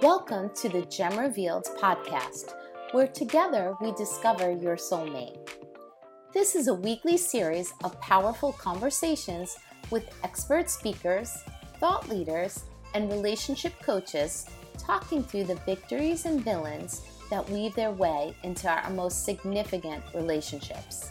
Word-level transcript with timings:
Welcome 0.00 0.50
to 0.54 0.68
the 0.68 0.82
Gem 0.82 1.18
Revealed 1.18 1.66
podcast, 1.76 2.54
where 2.92 3.08
together 3.08 3.74
we 3.80 3.90
discover 3.94 4.52
your 4.52 4.76
soulmate. 4.76 5.50
This 6.32 6.54
is 6.54 6.68
a 6.68 6.74
weekly 6.74 7.16
series 7.16 7.74
of 7.82 8.00
powerful 8.00 8.52
conversations 8.52 9.58
with 9.90 10.08
expert 10.22 10.70
speakers, 10.70 11.42
thought 11.80 12.08
leaders, 12.08 12.62
and 12.94 13.10
relationship 13.10 13.72
coaches 13.82 14.46
talking 14.78 15.20
through 15.24 15.44
the 15.44 15.60
victories 15.66 16.26
and 16.26 16.44
villains 16.44 17.02
that 17.28 17.50
weave 17.50 17.74
their 17.74 17.90
way 17.90 18.36
into 18.44 18.68
our 18.68 18.90
most 18.90 19.24
significant 19.24 20.04
relationships. 20.14 21.10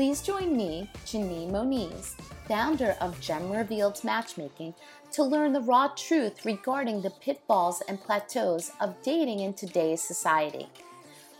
Please 0.00 0.22
join 0.22 0.56
me, 0.56 0.88
Janine 1.04 1.50
Moniz, 1.50 2.16
founder 2.48 2.96
of 3.02 3.20
Gem 3.20 3.50
Revealed 3.50 4.02
Matchmaking, 4.02 4.72
to 5.12 5.22
learn 5.22 5.52
the 5.52 5.60
raw 5.60 5.88
truth 5.88 6.46
regarding 6.46 7.02
the 7.02 7.10
pitfalls 7.10 7.82
and 7.86 8.00
plateaus 8.00 8.72
of 8.80 8.94
dating 9.02 9.40
in 9.40 9.52
today's 9.52 10.00
society. 10.00 10.70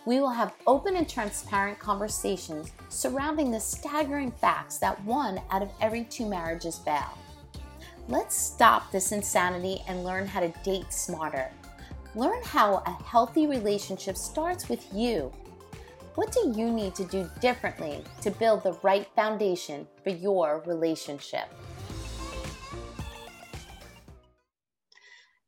We 0.05 0.21
will 0.21 0.29
have 0.29 0.53
open 0.67 0.97
and 0.97 1.09
transparent 1.09 1.79
conversations 1.79 2.71
surrounding 2.91 3.51
the 3.51 3.59
staggering 3.59 4.31
facts 4.31 4.77
that 4.77 5.03
one 5.07 5.41
out 5.51 5.63
of 5.63 5.73
every 5.81 6.05
two 6.05 6.27
marriages 6.27 6.77
fail. 6.77 7.17
Let's 8.09 8.37
stop 8.37 8.93
this 8.93 9.11
insanity 9.11 9.83
and 9.89 10.05
learn 10.05 10.27
how 10.27 10.41
to 10.41 10.53
date 10.63 10.93
smarter. 10.93 11.51
Learn 12.15 12.43
how 12.45 12.83
a 12.85 13.03
healthy 13.05 13.47
relationship 13.47 14.19
starts 14.19 14.69
with 14.69 14.87
you. 14.93 15.33
What 16.17 16.33
do 16.33 16.53
you 16.57 16.73
need 16.73 16.97
to 16.97 17.05
do 17.05 17.31
differently 17.41 18.03
to 18.23 18.33
build 18.33 18.65
the 18.65 18.73
right 18.83 19.07
foundation 19.15 19.87
for 20.03 20.11
your 20.11 20.61
relationship? 20.67 21.49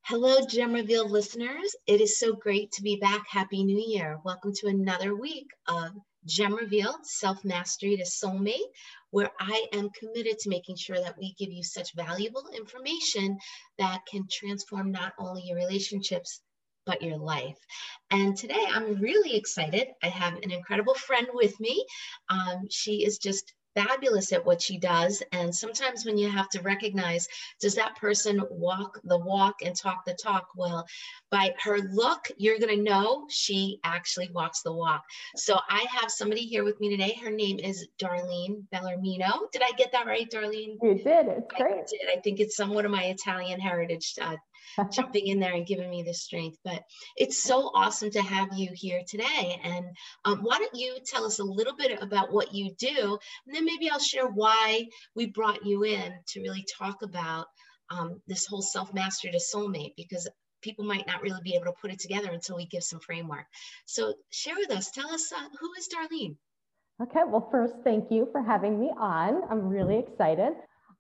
Hello, 0.02 0.46
Gem 0.46 0.72
Reveal 0.72 1.08
listeners. 1.08 1.74
It 1.88 2.00
is 2.00 2.16
so 2.16 2.34
great 2.34 2.70
to 2.72 2.82
be 2.82 2.94
back. 2.94 3.24
Happy 3.28 3.64
New 3.64 3.82
Year. 3.84 4.20
Welcome 4.24 4.52
to 4.60 4.68
another 4.68 5.16
week 5.16 5.48
of 5.66 5.90
Gem 6.26 6.54
Revealed 6.54 7.04
Self 7.04 7.44
Mastery 7.44 7.96
to 7.96 8.04
Soulmate, 8.04 8.70
where 9.10 9.32
I 9.40 9.66
am 9.72 9.90
committed 9.90 10.38
to 10.38 10.48
making 10.48 10.76
sure 10.76 11.00
that 11.00 11.18
we 11.18 11.34
give 11.38 11.50
you 11.50 11.64
such 11.64 11.94
valuable 11.96 12.48
information 12.56 13.36
that 13.78 14.06
can 14.08 14.28
transform 14.30 14.92
not 14.92 15.12
only 15.18 15.42
your 15.42 15.56
relationships, 15.56 16.40
but 16.86 17.02
your 17.02 17.16
life. 17.16 17.58
And 18.10 18.36
today 18.36 18.64
I'm 18.72 19.00
really 19.00 19.36
excited. 19.36 19.88
I 20.02 20.08
have 20.08 20.34
an 20.34 20.50
incredible 20.50 20.94
friend 20.94 21.28
with 21.32 21.58
me. 21.60 21.84
Um, 22.28 22.66
she 22.70 23.04
is 23.04 23.18
just 23.18 23.54
fabulous 23.74 24.32
at 24.32 24.44
what 24.44 24.60
she 24.60 24.78
does. 24.78 25.22
And 25.32 25.54
sometimes 25.54 26.04
when 26.04 26.18
you 26.18 26.28
have 26.28 26.48
to 26.50 26.60
recognize, 26.62 27.28
does 27.60 27.74
that 27.76 27.96
person 27.96 28.42
walk 28.50 29.00
the 29.04 29.18
walk 29.18 29.56
and 29.64 29.74
talk 29.74 30.04
the 30.04 30.14
talk? 30.14 30.48
Well, 30.56 30.86
by 31.30 31.54
her 31.62 31.78
look, 31.78 32.28
you're 32.36 32.58
going 32.58 32.76
to 32.76 32.82
know 32.82 33.26
she 33.30 33.80
actually 33.84 34.30
walks 34.34 34.62
the 34.62 34.72
walk. 34.72 35.02
So 35.36 35.58
I 35.68 35.86
have 36.00 36.10
somebody 36.10 36.42
here 36.42 36.64
with 36.64 36.80
me 36.80 36.90
today. 36.90 37.18
Her 37.22 37.30
name 37.30 37.58
is 37.58 37.88
Darlene 37.98 38.64
Bellarmino. 38.72 39.50
Did 39.52 39.62
I 39.62 39.72
get 39.76 39.92
that 39.92 40.06
right, 40.06 40.30
Darlene? 40.30 40.76
You 40.82 40.94
did. 40.94 41.26
It's 41.28 41.52
great. 41.56 41.72
I 41.72 41.84
did. 41.88 42.18
I 42.18 42.20
think 42.20 42.40
it's 42.40 42.56
somewhat 42.56 42.84
of 42.84 42.90
my 42.90 43.04
Italian 43.04 43.60
heritage 43.60 44.14
uh, 44.20 44.36
jumping 44.90 45.26
in 45.26 45.40
there 45.40 45.54
and 45.54 45.66
giving 45.66 45.90
me 45.90 46.02
the 46.02 46.14
strength. 46.14 46.58
But 46.64 46.82
it's 47.16 47.42
so 47.42 47.70
awesome 47.74 48.10
to 48.10 48.22
have 48.22 48.48
you 48.54 48.70
here 48.74 49.02
today. 49.06 49.60
And 49.62 49.86
um, 50.24 50.38
why 50.42 50.58
don't 50.58 50.74
you 50.74 50.98
tell 51.04 51.24
us 51.24 51.38
a 51.38 51.44
little 51.44 51.76
bit 51.76 52.02
about 52.02 52.32
what 52.32 52.54
you 52.54 52.72
do? 52.78 53.18
And 53.46 53.54
then 53.54 53.64
maybe 53.64 53.90
I'll 53.90 53.98
share 53.98 54.26
why 54.26 54.86
we 55.14 55.26
brought 55.26 55.64
you 55.64 55.84
in 55.84 56.14
to 56.28 56.40
really 56.40 56.64
talk 56.78 57.02
about 57.02 57.46
um, 57.90 58.20
this 58.26 58.46
whole 58.46 58.62
self 58.62 58.92
mastery 58.94 59.32
to 59.32 59.38
soulmate, 59.38 59.94
because 59.96 60.28
people 60.62 60.84
might 60.84 61.06
not 61.06 61.22
really 61.22 61.40
be 61.42 61.54
able 61.54 61.66
to 61.66 61.72
put 61.80 61.92
it 61.92 61.98
together 61.98 62.30
until 62.30 62.56
we 62.56 62.66
give 62.66 62.84
some 62.84 63.00
framework. 63.00 63.44
So 63.86 64.14
share 64.30 64.54
with 64.56 64.70
us, 64.70 64.90
tell 64.90 65.10
us 65.10 65.30
uh, 65.32 65.48
who 65.60 65.72
is 65.78 65.88
Darlene? 65.88 66.36
Okay, 67.02 67.20
well, 67.26 67.48
first, 67.50 67.74
thank 67.82 68.10
you 68.10 68.28
for 68.30 68.42
having 68.42 68.78
me 68.78 68.90
on. 68.96 69.42
I'm 69.50 69.68
really 69.68 69.98
excited. 69.98 70.52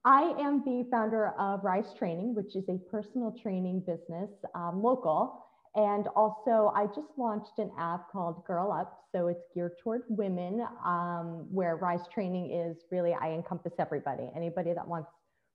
I 0.04 0.34
am 0.40 0.64
the 0.64 0.84
founder 0.90 1.28
of 1.38 1.62
Rise 1.62 1.94
Training, 1.96 2.34
which 2.34 2.56
is 2.56 2.64
a 2.68 2.78
personal 2.90 3.32
training 3.40 3.84
business 3.86 4.30
um, 4.54 4.82
local. 4.82 5.46
And 5.76 6.08
also, 6.16 6.72
I 6.74 6.86
just 6.86 7.16
launched 7.16 7.58
an 7.58 7.70
app 7.78 8.10
called 8.10 8.44
Girl 8.44 8.72
Up. 8.72 9.04
So 9.12 9.28
it's 9.28 9.44
geared 9.54 9.78
toward 9.82 10.02
women, 10.08 10.66
um, 10.84 11.46
where 11.52 11.76
Rise 11.76 12.08
Training 12.12 12.50
is 12.50 12.78
really, 12.90 13.14
I 13.14 13.30
encompass 13.30 13.74
everybody. 13.78 14.28
Anybody 14.34 14.72
that 14.74 14.86
wants 14.86 15.08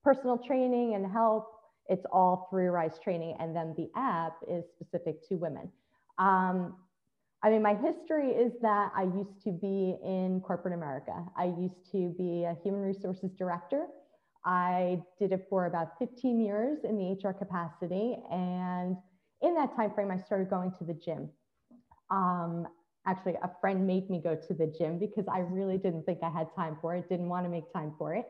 personal 0.04 0.38
training 0.38 0.96
and 0.96 1.12
help, 1.12 1.50
it's 1.90 2.06
all 2.12 2.48
through 2.50 2.70
Rise 2.70 2.98
Training. 3.04 3.36
And 3.40 3.54
then 3.54 3.76
the 3.76 3.90
app 3.98 4.38
is 4.50 4.64
specific 4.80 5.28
to 5.28 5.36
women. 5.36 5.70
Um, 6.20 6.78
I 7.44 7.50
mean, 7.50 7.62
my 7.62 7.76
history 7.76 8.30
is 8.30 8.54
that 8.62 8.92
I 8.96 9.04
used 9.04 9.44
to 9.44 9.52
be 9.52 9.98
in 10.04 10.42
corporate 10.46 10.74
America. 10.74 11.26
I 11.38 11.46
used 11.46 11.92
to 11.92 12.16
be 12.18 12.46
a 12.46 12.56
human 12.64 12.82
resources 12.82 13.30
director 13.38 13.88
I 14.48 15.02
did 15.20 15.34
it 15.34 15.46
for 15.50 15.66
about 15.66 16.00
15 16.00 16.40
years 16.40 16.80
in 16.86 16.96
the 16.98 17.12
HR 17.12 17.34
capacity. 17.34 18.16
And 18.32 18.96
in 19.42 19.54
that 19.56 19.76
time 19.76 19.92
frame, 19.94 20.10
I 20.10 20.18
started 20.18 20.50
going 20.50 20.72
to 20.80 20.86
the 20.86 20.94
gym. 20.94 21.30
Um, 22.10 22.66
actually, 23.06 23.34
a 23.44 23.52
friend 23.60 23.86
made 23.86 24.10
me 24.10 24.22
go 24.24 24.36
to 24.36 24.54
the 24.54 24.74
gym 24.80 25.00
because 25.00 25.26
I 25.28 25.40
really 25.40 25.78
didn't 25.78 26.06
think 26.06 26.20
I 26.24 26.30
had 26.30 26.48
time 26.56 26.78
for 26.82 26.96
it, 26.96 27.10
didn't 27.10 27.28
want 27.28 27.46
to 27.46 27.50
make 27.50 27.72
time 27.74 27.94
for 27.98 28.16
it. 28.16 28.26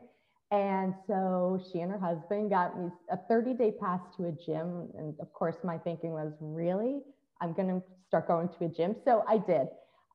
And 0.50 0.92
so 1.06 1.62
she 1.70 1.80
and 1.80 1.92
her 1.92 1.98
husband 1.98 2.50
got 2.50 2.76
me 2.76 2.90
a 3.12 3.16
30 3.28 3.54
day 3.54 3.72
pass 3.80 4.00
to 4.16 4.26
a 4.26 4.32
gym. 4.32 4.88
And 4.98 5.14
of 5.20 5.32
course, 5.32 5.56
my 5.62 5.78
thinking 5.78 6.12
was, 6.12 6.32
really? 6.40 7.00
I'm 7.40 7.52
going 7.52 7.68
to 7.68 7.80
start 8.08 8.26
going 8.26 8.48
to 8.58 8.64
a 8.64 8.68
gym. 8.68 8.96
So 9.04 9.22
I 9.28 9.38
did. 9.38 9.68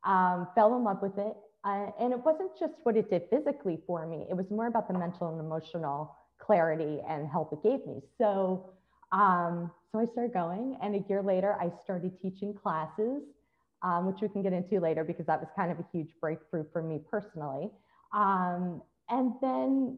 Um, 0.04 0.50
fell 0.54 0.76
in 0.76 0.84
love 0.84 1.02
with 1.02 1.18
it. 1.18 1.34
Uh, 1.66 1.88
and 2.00 2.12
it 2.12 2.20
wasn't 2.26 2.52
just 2.60 2.74
what 2.84 2.98
it 2.98 3.10
did 3.10 3.24
physically 3.30 3.80
for 3.88 4.06
me, 4.06 4.26
it 4.30 4.36
was 4.36 4.50
more 4.52 4.68
about 4.68 4.88
the 4.88 4.94
mental 4.94 5.30
and 5.30 5.40
emotional 5.40 6.16
clarity 6.40 7.00
and 7.08 7.28
help 7.28 7.54
it 7.54 7.64
gave 7.64 7.86
me. 7.88 8.02
So, 8.18 8.70
um, 9.12 9.72
so 9.92 10.00
I 10.00 10.06
started 10.06 10.34
going, 10.34 10.78
and 10.82 10.96
a 10.96 11.06
year 11.08 11.22
later, 11.22 11.56
I 11.60 11.72
started 11.84 12.20
teaching 12.22 12.54
classes, 12.54 13.24
um, 13.82 14.08
which 14.08 14.22
we 14.22 14.28
can 14.28 14.42
get 14.42 14.52
into 14.54 14.80
later 14.80 15.04
because 15.04 15.26
that 15.28 15.40
was 15.40 15.50
kind 15.56 15.72
of 15.72 15.80
a 15.80 15.86
huge 15.92 16.10
breakthrough 16.20 16.66
for 16.74 16.82
me 16.82 17.00
personally. 17.10 17.70
Um, 18.14 18.82
and 19.10 19.34
then, 19.42 19.98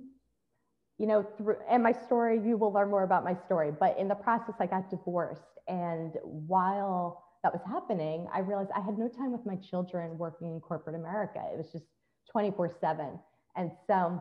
you 0.97 1.07
know, 1.07 1.23
through 1.37 1.57
and 1.69 1.81
my 1.81 1.91
story, 1.93 2.39
you 2.45 2.57
will 2.57 2.71
learn 2.71 2.89
more 2.89 3.03
about 3.03 3.23
my 3.23 3.35
story. 3.45 3.71
But 3.77 3.97
in 3.97 4.07
the 4.07 4.15
process, 4.15 4.55
I 4.59 4.65
got 4.67 4.89
divorced, 4.89 5.59
and 5.67 6.13
while 6.23 7.24
that 7.45 7.53
was 7.53 7.61
happening, 7.67 8.25
I 8.33 8.39
realized 8.39 8.71
I 8.75 8.81
had 8.81 8.97
no 8.97 9.07
time 9.07 9.31
with 9.31 9.45
my 9.45 9.55
children 9.57 10.17
working 10.17 10.51
in 10.51 10.59
corporate 10.59 10.95
America. 10.95 11.39
It 11.53 11.57
was 11.57 11.71
just 11.71 11.85
24 12.31 12.75
7. 12.81 13.19
And 13.55 13.69
so 13.85 14.19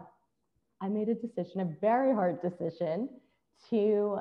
I 0.82 0.88
made 0.90 1.08
a 1.08 1.14
decision, 1.14 1.62
a 1.62 1.80
very 1.80 2.12
hard 2.12 2.42
decision, 2.42 3.08
to 3.70 4.18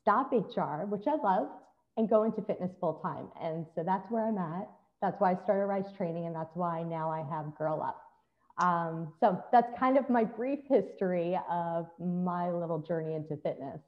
stop 0.00 0.32
HR, 0.32 0.86
which 0.86 1.06
I 1.06 1.16
loved, 1.16 1.50
and 1.98 2.08
go 2.08 2.22
into 2.22 2.40
fitness 2.40 2.70
full 2.80 2.94
time. 3.00 3.28
And 3.38 3.66
so 3.74 3.82
that's 3.84 4.10
where 4.10 4.26
I'm 4.26 4.38
at. 4.38 4.70
That's 5.02 5.20
why 5.20 5.32
I 5.32 5.44
started 5.44 5.66
Rise 5.66 5.92
Training, 5.98 6.24
and 6.24 6.34
that's 6.34 6.56
why 6.56 6.82
now 6.82 7.10
I 7.10 7.18
have 7.18 7.54
Girl 7.58 7.82
Up. 7.82 8.00
Um, 8.64 9.12
so 9.20 9.44
that's 9.52 9.68
kind 9.78 9.98
of 9.98 10.08
my 10.08 10.24
brief 10.24 10.60
history 10.70 11.38
of 11.50 11.86
my 12.00 12.50
little 12.50 12.78
journey 12.78 13.14
into 13.14 13.36
fitness. 13.36 13.82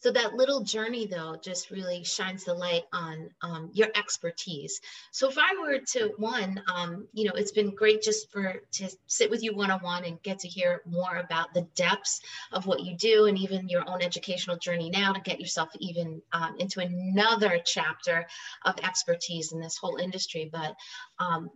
So 0.00 0.12
that 0.12 0.34
little 0.34 0.62
journey, 0.62 1.06
though, 1.06 1.36
just 1.42 1.70
really 1.70 2.04
shines 2.04 2.44
the 2.44 2.54
light 2.54 2.84
on 2.92 3.30
um, 3.42 3.70
your 3.72 3.88
expertise. 3.96 4.80
So 5.10 5.28
if 5.28 5.36
I 5.38 5.60
were 5.60 5.78
to 5.94 6.12
one, 6.18 6.62
um, 6.72 7.08
you 7.12 7.24
know, 7.24 7.32
it's 7.34 7.50
been 7.50 7.74
great 7.74 8.02
just 8.02 8.30
for 8.30 8.62
to 8.72 8.88
sit 9.08 9.28
with 9.28 9.42
you 9.42 9.54
one 9.54 9.72
on 9.72 9.80
one 9.80 10.04
and 10.04 10.22
get 10.22 10.38
to 10.40 10.48
hear 10.48 10.82
more 10.86 11.16
about 11.16 11.52
the 11.52 11.66
depths 11.74 12.20
of 12.52 12.66
what 12.66 12.80
you 12.84 12.96
do 12.96 13.26
and 13.26 13.36
even 13.38 13.68
your 13.68 13.88
own 13.88 14.00
educational 14.00 14.56
journey 14.56 14.88
now 14.88 15.12
to 15.12 15.20
get 15.20 15.40
yourself 15.40 15.68
even 15.80 16.22
um, 16.32 16.54
into 16.58 16.80
another 16.80 17.58
chapter 17.64 18.26
of 18.64 18.78
expertise 18.84 19.52
in 19.52 19.60
this 19.60 19.76
whole 19.76 19.96
industry. 19.96 20.48
But 20.52 20.76
um, 21.18 21.50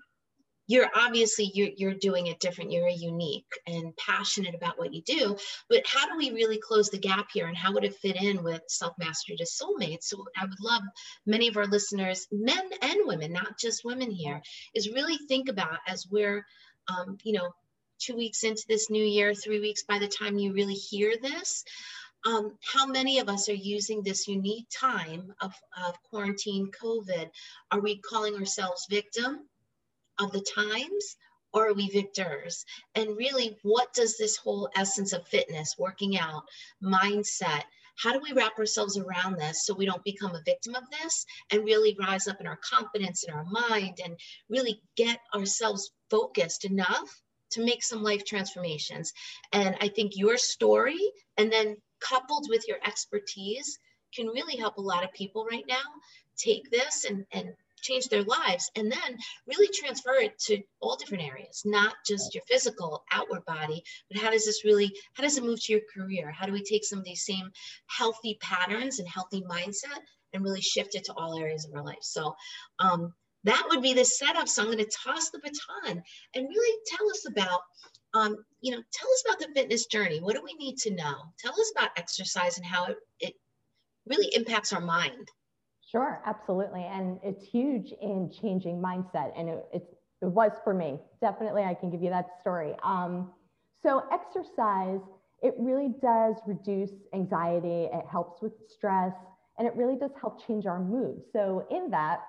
you're 0.73 0.89
obviously 0.97 1.51
you're, 1.53 1.69
you're 1.77 1.93
doing 1.93 2.29
it 2.29 2.41
different. 2.41 2.73
You're 2.73 2.89
unique 2.89 3.53
and 3.67 3.95
passionate 3.99 4.55
about 4.55 4.79
what 4.79 4.95
you 4.95 5.03
do. 5.03 5.37
But 5.69 5.87
how 5.87 6.09
do 6.09 6.17
we 6.17 6.31
really 6.31 6.59
close 6.59 6.89
the 6.89 6.99
gap 6.99 7.27
here 7.31 7.47
and 7.47 7.57
how 7.57 7.75
would 7.75 7.85
it 7.85 7.97
fit 7.97 8.17
in 8.17 8.43
with 8.43 8.63
self-mastery 8.69 9.37
to 9.37 9.45
soulmates? 9.45 10.05
So 10.05 10.25
i 10.35 10.45
would 10.45 10.61
love 10.61 10.83
many 11.27 11.49
of 11.49 11.59
our 11.59 11.67
listeners 11.67 12.27
men 12.33 12.71
and 12.81 13.01
women 13.05 13.33
not 13.33 13.59
just 13.59 13.85
women 13.85 14.11
here 14.11 14.41
is 14.75 14.91
really 14.91 15.19
think 15.29 15.51
about 15.51 15.79
as 15.87 16.07
we're 16.11 16.47
um, 16.89 17.19
you 17.23 17.35
know 17.35 17.55
two 17.99 18.17
weeks 18.17 18.43
into 18.43 18.63
this 18.69 18.89
new 18.89 19.05
year 19.05 19.35
three 19.35 19.61
weeks 19.61 19.83
by 19.83 19.99
the 19.99 20.09
time 20.09 20.39
you 20.39 20.53
really 20.53 20.75
hear 20.75 21.15
this 21.21 21.65
um, 22.25 22.57
how 22.63 22.87
many 22.87 23.19
of 23.19 23.29
us 23.29 23.49
are 23.49 23.55
using 23.55 24.03
this 24.03 24.29
unique 24.29 24.67
time 24.71 25.35
of, 25.41 25.53
of 25.85 26.01
quarantine 26.05 26.71
covid? 26.71 27.29
Are 27.73 27.81
we 27.81 27.99
calling 27.99 28.37
ourselves 28.37 28.87
victim 28.89 29.49
of 30.19 30.33
the 30.33 30.45
times 30.55 31.17
or 31.53 31.69
are 31.69 31.75
we 31.75 31.91
victors? 31.91 32.65
And 32.95 33.17
really, 33.17 33.59
what 33.63 33.93
does 33.93 34.17
this 34.17 34.37
whole 34.37 34.71
essence 34.77 35.13
of 35.13 35.27
fitness, 35.29 35.77
working 35.79 36.19
out, 36.19 36.45
mindset, 36.83 37.63
how 37.97 38.13
do 38.13 38.21
we 38.21 38.33
wrap 38.33 38.59
ourselves 38.59 38.97
around 38.97 39.39
this 39.39 39.65
so 39.65 39.75
we 39.75 39.87
don't 39.87 40.03
become 40.05 40.35
a 40.35 40.43
victim 40.45 40.75
of 40.75 40.85
this 40.91 41.27
and 41.51 41.65
really 41.65 41.97
rise 42.01 42.27
up 42.27 42.41
in 42.41 42.47
our 42.47 42.59
confidence 42.69 43.25
in 43.25 43.35
our 43.35 43.45
mind 43.45 43.99
and 44.03 44.19
really 44.49 44.81
get 44.97 45.19
ourselves 45.35 45.93
focused 46.11 46.65
enough 46.65 47.21
to 47.51 47.65
make 47.65 47.85
some 47.85 48.03
life 48.03 48.25
transformations. 48.25 49.13
And 49.53 49.77
I 49.81 49.89
think 49.89 50.17
your 50.17 50.39
story 50.39 50.99
and 51.37 51.53
then 51.53 51.77
coupled 52.01 52.47
with 52.49 52.67
your 52.67 52.79
expertise 52.85 53.79
can 54.15 54.27
really 54.27 54.57
help 54.57 54.79
a 54.79 54.83
lot 54.83 55.05
of 55.05 55.13
people 55.13 55.47
right 55.51 55.65
now 55.69 55.83
take 56.37 56.71
this 56.71 57.05
and, 57.05 57.27
and 57.33 57.55
change 57.83 58.09
their 58.09 58.23
lives 58.23 58.71
and 58.77 58.91
then 58.91 59.19
really 59.47 59.69
transfer 59.75 60.15
it 60.15 60.39
to 60.39 60.63
all 60.81 60.97
different 60.97 61.25
areas 61.25 61.63
not 61.65 61.95
just 62.07 62.35
your 62.35 62.43
physical 62.49 63.05
outward 63.13 63.45
body 63.45 63.83
but 64.11 64.21
how 64.21 64.31
does 64.31 64.45
this 64.45 64.65
really 64.65 64.93
how 65.15 65.23
does 65.23 65.37
it 65.37 65.45
move 65.45 65.63
to 65.63 65.73
your 65.73 65.83
career? 65.95 66.31
How 66.31 66.47
do 66.47 66.53
we 66.53 66.63
take 66.63 66.85
some 66.85 66.99
of 66.99 67.05
these 67.05 67.25
same 67.25 67.51
healthy 67.87 68.39
patterns 68.41 68.99
and 68.99 69.09
healthy 69.09 69.43
mindset 69.43 70.01
and 70.33 70.43
really 70.43 70.61
shift 70.61 70.95
it 70.95 71.05
to 71.05 71.13
all 71.15 71.39
areas 71.39 71.65
of 71.65 71.75
our 71.75 71.85
life? 71.85 72.03
So 72.03 72.35
um, 72.79 73.13
that 73.45 73.67
would 73.71 73.83
be 73.83 73.95
the 73.95 74.05
setup. 74.05 74.49
So 74.49 74.63
i'm 74.63 74.69
going 74.71 74.79
to 74.79 74.91
toss 75.05 75.31
the 75.31 75.41
baton 75.41 76.03
and 76.35 76.49
really 76.49 76.79
tell 76.87 77.09
us 77.11 77.27
about 77.29 77.61
um, 78.15 78.37
you 78.61 78.73
know 78.73 78.83
tell 78.93 79.11
us 79.11 79.25
about 79.27 79.41
the 79.41 79.55
fitness 79.55 79.87
journey. 79.87 80.21
What 80.21 80.35
do 80.35 80.43
we 80.43 80.55
need 80.55 80.77
to 80.79 80.95
know? 80.95 81.15
Tell 81.39 81.53
us 81.53 81.73
about 81.77 81.91
exercise 81.97 82.59
and 82.59 82.67
how 82.67 82.87
it, 82.87 82.97
it 83.21 83.35
really 84.07 84.35
impacts 84.35 84.73
our 84.73 84.81
mind 84.81 85.29
Sure, 85.93 86.23
absolutely. 86.25 86.85
And 86.85 87.21
it's 87.23 87.45
huge 87.45 87.93
in 88.01 88.31
changing 88.31 88.81
mindset. 88.83 89.33
And 89.37 89.49
it, 89.49 89.67
it, 89.73 89.83
it 90.23 90.27
was 90.27 90.53
for 90.65 90.73
me. 90.75 91.01
Definitely, 91.21 91.65
I 91.65 91.75
can 91.75 91.91
give 91.91 92.03
you 92.03 92.11
that 92.11 92.27
story. 92.41 92.75
Um, 92.83 93.33
so, 93.83 94.03
exercise, 94.13 95.01
it 95.43 95.55
really 95.59 95.91
does 96.01 96.37
reduce 96.47 96.93
anxiety, 97.13 97.89
it 97.93 98.07
helps 98.11 98.41
with 98.41 98.53
stress, 98.69 99.13
and 99.59 99.67
it 99.67 99.75
really 99.77 99.97
does 99.97 100.13
help 100.21 100.41
change 100.47 100.67
our 100.67 100.81
mood. 100.81 101.21
So, 101.33 101.67
in 101.71 101.91
that, 101.91 102.21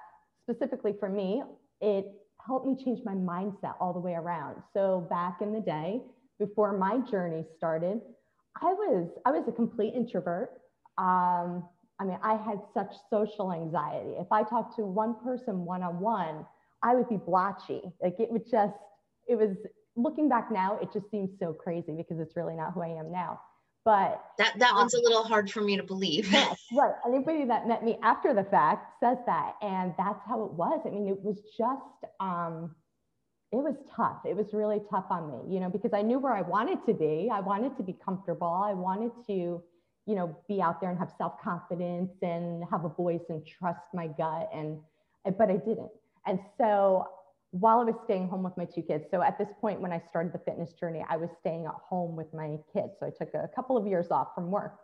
specifically 0.42 0.94
for 1.00 1.10
me, 1.10 1.44
it 1.82 2.06
helped 2.46 2.66
me 2.66 2.76
change 2.84 3.02
my 3.06 3.14
mindset 3.14 3.76
all 3.80 3.94
the 3.94 4.00
way 4.00 4.14
around. 4.16 4.64
So, 4.74 5.08
back 5.10 5.42
in 5.42 5.54
the 5.54 5.62
day, 5.62 6.02
before 6.40 6.76
my 6.78 7.00
journey 7.00 7.46
started, 7.56 8.02
I 8.62 8.74
was 8.74 9.10
I 9.26 9.32
was 9.32 9.48
a 9.48 9.52
complete 9.52 9.94
introvert. 9.94 10.60
Um, 10.98 11.68
I 12.04 12.06
mean, 12.06 12.20
I 12.22 12.34
had 12.36 12.60
such 12.74 12.94
social 13.10 13.54
anxiety. 13.54 14.16
If 14.20 14.30
I 14.30 14.44
talked 14.44 14.76
to 14.76 14.82
one 14.82 15.16
person 15.24 15.64
one 15.64 15.82
on 15.84 16.02
one, 16.02 16.46
I 16.84 16.96
would 16.96 17.08
be 17.08 17.16
blotchy. 17.16 17.82
Like 18.02 18.20
it 18.20 18.30
would 18.30 18.44
just, 18.50 18.74
it 19.26 19.38
was 19.38 19.56
looking 19.96 20.28
back 20.28 20.52
now, 20.52 20.78
it 20.82 20.92
just 20.92 21.10
seems 21.10 21.30
so 21.40 21.54
crazy 21.54 21.94
because 21.94 22.20
it's 22.20 22.36
really 22.36 22.56
not 22.56 22.74
who 22.74 22.82
I 22.82 22.90
am 22.90 23.10
now. 23.10 23.40
But 23.86 24.22
that 24.38 24.60
that 24.60 24.72
um, 24.72 24.78
one's 24.80 24.94
a 24.94 25.02
little 25.02 25.24
hard 25.24 25.50
for 25.50 25.62
me 25.62 25.78
to 25.78 25.84
believe. 25.84 26.30
yes, 26.32 26.58
right. 26.74 26.94
Anybody 27.08 27.46
that 27.46 27.68
met 27.68 27.86
me 27.86 27.98
after 28.04 28.34
the 28.34 28.44
fact 28.44 29.00
says 29.02 29.18
that, 29.26 29.56
and 29.62 29.94
that's 29.98 30.20
how 30.28 30.44
it 30.44 30.52
was. 30.52 30.82
I 30.86 30.90
mean, 30.90 31.08
it 31.08 31.22
was 31.22 31.38
just, 31.58 32.12
um, 32.20 32.76
it 33.54 33.58
was 33.58 33.76
tough. 33.96 34.20
It 34.26 34.36
was 34.36 34.48
really 34.52 34.82
tough 34.90 35.06
on 35.10 35.32
me, 35.32 35.54
you 35.54 35.62
know, 35.62 35.70
because 35.70 35.92
I 35.94 36.02
knew 36.02 36.20
where 36.20 36.34
I 36.34 36.42
wanted 36.42 36.80
to 36.86 36.94
be. 36.94 37.30
I 37.32 37.40
wanted 37.40 37.78
to 37.78 37.84
be 37.84 37.96
comfortable. 38.04 38.48
I 38.48 38.74
wanted 38.74 39.12
to 39.28 39.62
you 40.06 40.16
know, 40.16 40.36
be 40.48 40.62
out 40.62 40.82
there 40.82 40.90
and 40.90 41.00
have 41.00 41.12
self-confidence 41.18 42.12
and 42.22 42.64
have 42.70 42.86
a 42.86 42.90
voice 42.90 43.24
and 43.30 43.46
trust 43.46 43.82
my 43.94 44.08
gut. 44.08 44.50
And, 44.54 44.80
but 45.38 45.50
I 45.50 45.58
didn't. 45.58 45.92
And 46.26 46.40
so 46.58 47.08
while 47.52 47.80
I 47.80 47.84
was 47.84 47.96
staying 48.04 48.28
home 48.28 48.44
with 48.44 48.58
my 48.58 48.66
two 48.66 48.82
kids, 48.82 49.06
so 49.12 49.22
at 49.22 49.38
this 49.38 49.50
point 49.62 49.80
when 49.80 49.94
I 49.94 50.02
started 50.10 50.34
the 50.34 50.40
fitness 50.40 50.74
journey, 50.74 51.06
I 51.08 51.18
was 51.18 51.30
staying 51.40 51.66
at 51.66 51.76
home 51.88 52.16
with 52.16 52.34
my 52.34 52.58
kids. 52.74 52.94
So 53.00 53.06
I 53.06 53.12
took 53.12 53.34
a 53.34 53.50
couple 53.56 53.78
of 53.78 53.86
years 53.86 54.08
off 54.12 54.30
from 54.36 54.50
work. 54.50 54.80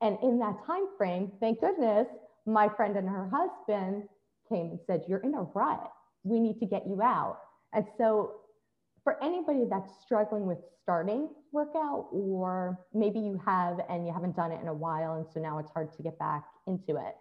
And 0.00 0.18
in 0.22 0.38
that 0.38 0.56
time 0.66 0.84
frame, 0.96 1.32
thank 1.40 1.60
goodness, 1.60 2.06
my 2.46 2.68
friend 2.68 2.96
and 2.96 3.08
her 3.08 3.28
husband 3.32 4.04
came 4.48 4.66
and 4.70 4.78
said, 4.86 5.04
You're 5.08 5.20
in 5.20 5.34
a 5.34 5.42
rut. 5.42 5.90
We 6.22 6.40
need 6.40 6.58
to 6.60 6.66
get 6.66 6.86
you 6.86 7.02
out. 7.02 7.38
And 7.72 7.84
so 7.98 8.40
for 9.04 9.22
anybody 9.22 9.64
that's 9.68 9.90
struggling 10.02 10.46
with 10.46 10.58
starting 10.82 11.28
workout, 11.52 12.08
or 12.10 12.78
maybe 12.92 13.20
you 13.20 13.40
have 13.44 13.78
and 13.88 14.06
you 14.06 14.12
haven't 14.12 14.34
done 14.34 14.50
it 14.50 14.60
in 14.60 14.68
a 14.68 14.74
while, 14.74 15.14
and 15.14 15.26
so 15.32 15.40
now 15.40 15.58
it's 15.58 15.70
hard 15.72 15.92
to 15.92 16.02
get 16.02 16.18
back 16.18 16.44
into 16.66 16.96
it, 16.96 17.14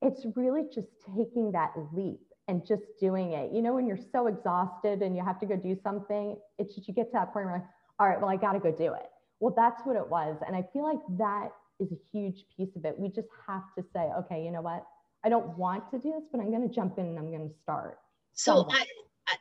it's 0.00 0.24
really 0.36 0.62
just 0.72 0.88
taking 1.16 1.52
that 1.52 1.72
leap 1.92 2.20
and 2.46 2.66
just 2.66 2.82
doing 3.00 3.32
it. 3.32 3.52
You 3.52 3.62
know, 3.62 3.74
when 3.74 3.86
you're 3.86 3.98
so 4.12 4.26
exhausted 4.28 5.02
and 5.02 5.16
you 5.16 5.24
have 5.24 5.38
to 5.40 5.46
go 5.46 5.56
do 5.56 5.76
something, 5.82 6.36
it's 6.58 6.74
just 6.74 6.88
you 6.88 6.94
get 6.94 7.06
to 7.06 7.12
that 7.14 7.32
point 7.32 7.46
where, 7.46 7.54
like, 7.56 7.64
all 7.98 8.08
right, 8.08 8.20
well, 8.20 8.30
I 8.30 8.36
got 8.36 8.52
to 8.52 8.60
go 8.60 8.70
do 8.70 8.94
it. 8.94 9.10
Well, 9.40 9.52
that's 9.56 9.82
what 9.84 9.96
it 9.96 10.08
was. 10.08 10.36
And 10.46 10.56
I 10.56 10.64
feel 10.72 10.84
like 10.84 11.00
that 11.18 11.50
is 11.80 11.92
a 11.92 11.98
huge 12.12 12.44
piece 12.56 12.74
of 12.76 12.84
it. 12.84 12.98
We 12.98 13.08
just 13.08 13.28
have 13.46 13.62
to 13.76 13.84
say, 13.92 14.08
okay, 14.20 14.42
you 14.42 14.50
know 14.50 14.62
what? 14.62 14.84
I 15.24 15.28
don't 15.28 15.58
want 15.58 15.90
to 15.90 15.98
do 15.98 16.12
this, 16.12 16.24
but 16.30 16.40
I'm 16.40 16.50
going 16.50 16.66
to 16.66 16.74
jump 16.74 16.98
in 16.98 17.06
and 17.06 17.18
I'm 17.18 17.30
going 17.30 17.48
to 17.48 17.54
start. 17.62 17.98
So, 18.34 18.68
I, 18.70 18.84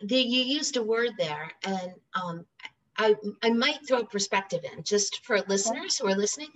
the, 0.01 0.19
you 0.19 0.41
used 0.41 0.77
a 0.77 0.83
word 0.83 1.11
there, 1.17 1.51
and 1.63 1.93
um, 2.13 2.45
I, 2.97 3.15
I 3.43 3.51
might 3.51 3.87
throw 3.87 3.99
a 3.99 4.05
perspective 4.05 4.61
in 4.71 4.83
just 4.83 5.25
for 5.25 5.41
listeners 5.47 5.97
who 5.97 6.07
are 6.07 6.15
listening. 6.15 6.49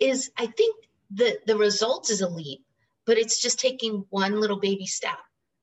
Is 0.00 0.30
I 0.36 0.46
think 0.46 0.76
the 1.12 1.38
the 1.46 1.56
result 1.56 2.10
is 2.10 2.20
a 2.20 2.28
leap, 2.28 2.64
but 3.06 3.18
it's 3.18 3.40
just 3.40 3.58
taking 3.58 4.04
one 4.10 4.40
little 4.40 4.58
baby 4.58 4.86
step, 4.86 5.18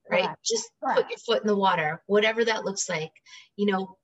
right? 0.10 0.24
Correct. 0.24 0.46
Just 0.46 0.70
Correct. 0.84 1.02
put 1.02 1.10
your 1.10 1.20
foot 1.20 1.42
in 1.42 1.48
the 1.48 1.56
water, 1.56 2.02
whatever 2.08 2.46
that 2.46 2.66
looks 2.66 2.88
like. 2.90 3.12
You 3.56 3.68
know, 3.68 3.98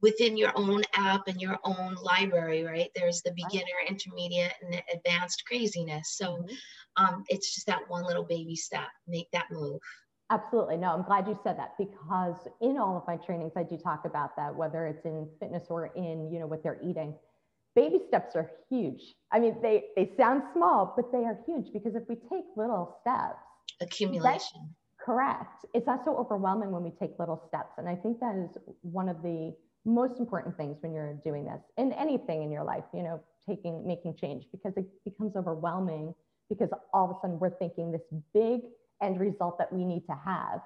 within 0.00 0.36
your 0.36 0.52
own 0.54 0.82
app 0.94 1.26
and 1.26 1.40
your 1.40 1.58
own 1.64 1.96
library, 2.02 2.64
right? 2.64 2.90
There's 2.94 3.22
the 3.22 3.32
beginner, 3.32 3.66
intermediate, 3.88 4.52
and 4.62 4.80
advanced 4.94 5.44
craziness. 5.46 6.16
So 6.16 6.36
mm-hmm. 6.36 7.04
um, 7.04 7.24
it's 7.28 7.54
just 7.54 7.66
that 7.66 7.88
one 7.88 8.04
little 8.04 8.24
baby 8.24 8.54
step. 8.54 8.88
Make 9.06 9.30
that 9.32 9.50
move. 9.50 9.80
Absolutely. 10.30 10.76
No, 10.76 10.92
I'm 10.92 11.02
glad 11.02 11.26
you 11.26 11.38
said 11.42 11.58
that 11.58 11.72
because 11.78 12.36
in 12.60 12.76
all 12.76 12.96
of 12.96 13.04
my 13.06 13.16
trainings, 13.16 13.52
I 13.56 13.62
do 13.62 13.78
talk 13.78 14.04
about 14.04 14.36
that, 14.36 14.54
whether 14.54 14.86
it's 14.86 15.04
in 15.06 15.26
fitness 15.40 15.64
or 15.70 15.86
in, 15.96 16.30
you 16.30 16.38
know, 16.38 16.46
what 16.46 16.62
they're 16.62 16.80
eating. 16.82 17.14
Baby 17.74 18.00
steps 18.08 18.36
are 18.36 18.50
huge. 18.68 19.14
I 19.32 19.38
mean, 19.38 19.56
they, 19.62 19.84
they 19.96 20.12
sound 20.16 20.42
small, 20.52 20.92
but 20.96 21.12
they 21.12 21.24
are 21.24 21.38
huge 21.46 21.72
because 21.72 21.94
if 21.94 22.02
we 22.08 22.16
take 22.16 22.44
little 22.56 22.98
steps, 23.00 23.38
accumulation. 23.80 24.74
Correct. 25.00 25.64
It's 25.72 25.86
not 25.86 26.04
so 26.04 26.16
overwhelming 26.16 26.70
when 26.72 26.82
we 26.82 26.90
take 26.90 27.18
little 27.18 27.42
steps. 27.48 27.74
And 27.78 27.88
I 27.88 27.94
think 27.94 28.20
that 28.20 28.34
is 28.34 28.58
one 28.82 29.08
of 29.08 29.22
the 29.22 29.54
most 29.84 30.18
important 30.18 30.56
things 30.56 30.76
when 30.80 30.92
you're 30.92 31.14
doing 31.24 31.44
this 31.44 31.60
in 31.78 31.92
anything 31.92 32.42
in 32.42 32.50
your 32.50 32.64
life, 32.64 32.84
you 32.92 33.02
know, 33.02 33.20
taking, 33.48 33.86
making 33.86 34.16
change 34.16 34.44
because 34.52 34.76
it 34.76 34.86
becomes 35.04 35.36
overwhelming 35.36 36.14
because 36.50 36.68
all 36.92 37.04
of 37.10 37.16
a 37.16 37.20
sudden 37.22 37.38
we're 37.38 37.56
thinking 37.58 37.92
this 37.92 38.02
big 38.34 38.60
end 39.02 39.20
result 39.20 39.58
that 39.58 39.72
we 39.72 39.84
need 39.84 40.04
to 40.06 40.16
have. 40.24 40.60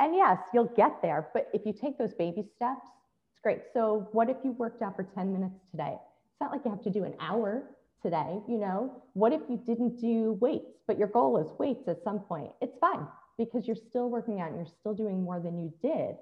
And 0.00 0.14
yes, 0.14 0.38
you'll 0.52 0.72
get 0.76 1.00
there, 1.02 1.28
but 1.32 1.48
if 1.54 1.64
you 1.64 1.72
take 1.72 1.98
those 1.98 2.14
baby 2.14 2.44
steps, 2.54 2.86
it's 3.32 3.40
great. 3.42 3.60
So, 3.72 4.08
what 4.12 4.28
if 4.28 4.36
you 4.44 4.52
worked 4.52 4.82
out 4.82 4.94
for 4.96 5.04
10 5.04 5.32
minutes 5.32 5.58
today? 5.70 5.94
It's 5.94 6.40
not 6.40 6.52
like 6.52 6.62
you 6.64 6.70
have 6.70 6.82
to 6.82 6.90
do 6.90 7.04
an 7.04 7.14
hour 7.18 7.62
today, 8.02 8.40
you 8.46 8.58
know? 8.58 9.02
What 9.14 9.32
if 9.32 9.40
you 9.48 9.56
didn't 9.56 9.98
do 9.98 10.36
weights, 10.40 10.80
but 10.86 10.98
your 10.98 11.08
goal 11.08 11.38
is 11.38 11.50
weights 11.58 11.88
at 11.88 12.02
some 12.04 12.20
point? 12.20 12.50
It's 12.60 12.76
fine 12.78 13.06
because 13.38 13.66
you're 13.66 13.76
still 13.76 14.10
working 14.10 14.40
out 14.40 14.48
and 14.48 14.56
you're 14.56 14.74
still 14.80 14.94
doing 14.94 15.22
more 15.22 15.40
than 15.40 15.58
you 15.58 15.72
did. 15.82 16.16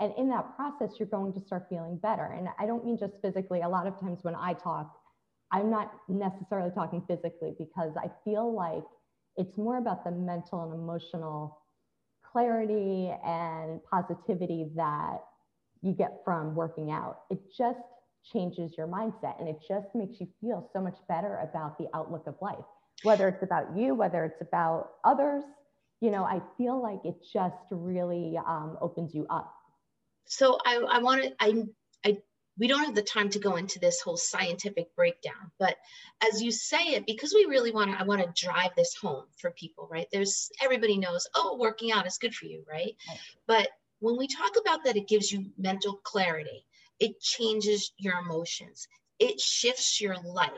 And 0.00 0.12
in 0.16 0.28
that 0.30 0.56
process, 0.56 0.98
you're 0.98 1.08
going 1.08 1.32
to 1.34 1.40
start 1.40 1.66
feeling 1.68 1.98
better. 1.98 2.24
And 2.36 2.48
I 2.58 2.66
don't 2.66 2.84
mean 2.84 2.96
just 2.98 3.14
physically. 3.22 3.60
A 3.60 3.68
lot 3.68 3.86
of 3.86 4.00
times 4.00 4.20
when 4.22 4.34
I 4.34 4.54
talk, 4.54 4.96
I'm 5.52 5.70
not 5.70 5.92
necessarily 6.08 6.70
talking 6.70 7.02
physically 7.06 7.54
because 7.58 7.92
I 7.96 8.10
feel 8.24 8.52
like 8.54 8.84
it's 9.36 9.56
more 9.56 9.78
about 9.78 10.04
the 10.04 10.10
mental 10.10 10.64
and 10.64 10.74
emotional 10.74 11.58
clarity 12.32 13.12
and 13.24 13.80
positivity 13.84 14.70
that 14.76 15.18
you 15.82 15.92
get 15.92 16.20
from 16.24 16.54
working 16.54 16.90
out. 16.90 17.20
It 17.30 17.40
just 17.56 17.78
changes 18.32 18.74
your 18.76 18.86
mindset 18.86 19.38
and 19.40 19.48
it 19.48 19.58
just 19.66 19.88
makes 19.94 20.20
you 20.20 20.28
feel 20.40 20.68
so 20.72 20.80
much 20.80 20.96
better 21.08 21.38
about 21.38 21.78
the 21.78 21.86
outlook 21.94 22.26
of 22.26 22.34
life, 22.40 22.64
whether 23.02 23.28
it's 23.28 23.42
about 23.42 23.76
you, 23.76 23.94
whether 23.94 24.24
it's 24.24 24.40
about 24.40 24.90
others. 25.04 25.42
You 26.00 26.10
know, 26.10 26.24
I 26.24 26.40
feel 26.56 26.80
like 26.80 27.00
it 27.04 27.16
just 27.32 27.56
really 27.70 28.38
um, 28.46 28.76
opens 28.80 29.14
you 29.14 29.26
up. 29.30 29.52
So 30.26 30.58
I, 30.64 30.76
I 30.76 30.98
want 30.98 31.22
to, 31.22 31.32
I, 31.40 31.64
we 32.60 32.68
don't 32.68 32.84
have 32.84 32.94
the 32.94 33.02
time 33.02 33.28
to 33.30 33.40
go 33.40 33.56
into 33.56 33.80
this 33.80 34.00
whole 34.00 34.16
scientific 34.16 34.94
breakdown 34.94 35.50
but 35.58 35.76
as 36.30 36.40
you 36.42 36.52
say 36.52 36.94
it 36.94 37.06
because 37.06 37.34
we 37.34 37.46
really 37.46 37.72
want 37.72 37.90
to 37.90 37.98
i 37.98 38.04
want 38.04 38.22
to 38.22 38.46
drive 38.46 38.70
this 38.76 38.94
home 38.94 39.24
for 39.38 39.50
people 39.52 39.88
right? 39.90 40.06
There's 40.12 40.50
everybody 40.62 40.98
knows 40.98 41.26
oh 41.34 41.56
working 41.58 41.90
out 41.90 42.06
is 42.06 42.18
good 42.18 42.34
for 42.34 42.46
you 42.46 42.62
right, 42.68 42.94
right. 43.08 43.18
but 43.46 43.68
when 44.00 44.16
we 44.16 44.28
talk 44.28 44.52
about 44.60 44.84
that 44.84 44.96
it 44.96 45.08
gives 45.08 45.32
you 45.32 45.46
mental 45.58 45.94
clarity. 46.04 46.64
It 46.98 47.18
changes 47.20 47.92
your 47.96 48.18
emotions. 48.18 48.86
It 49.18 49.40
shifts 49.40 50.00
your 50.00 50.16
life. 50.22 50.50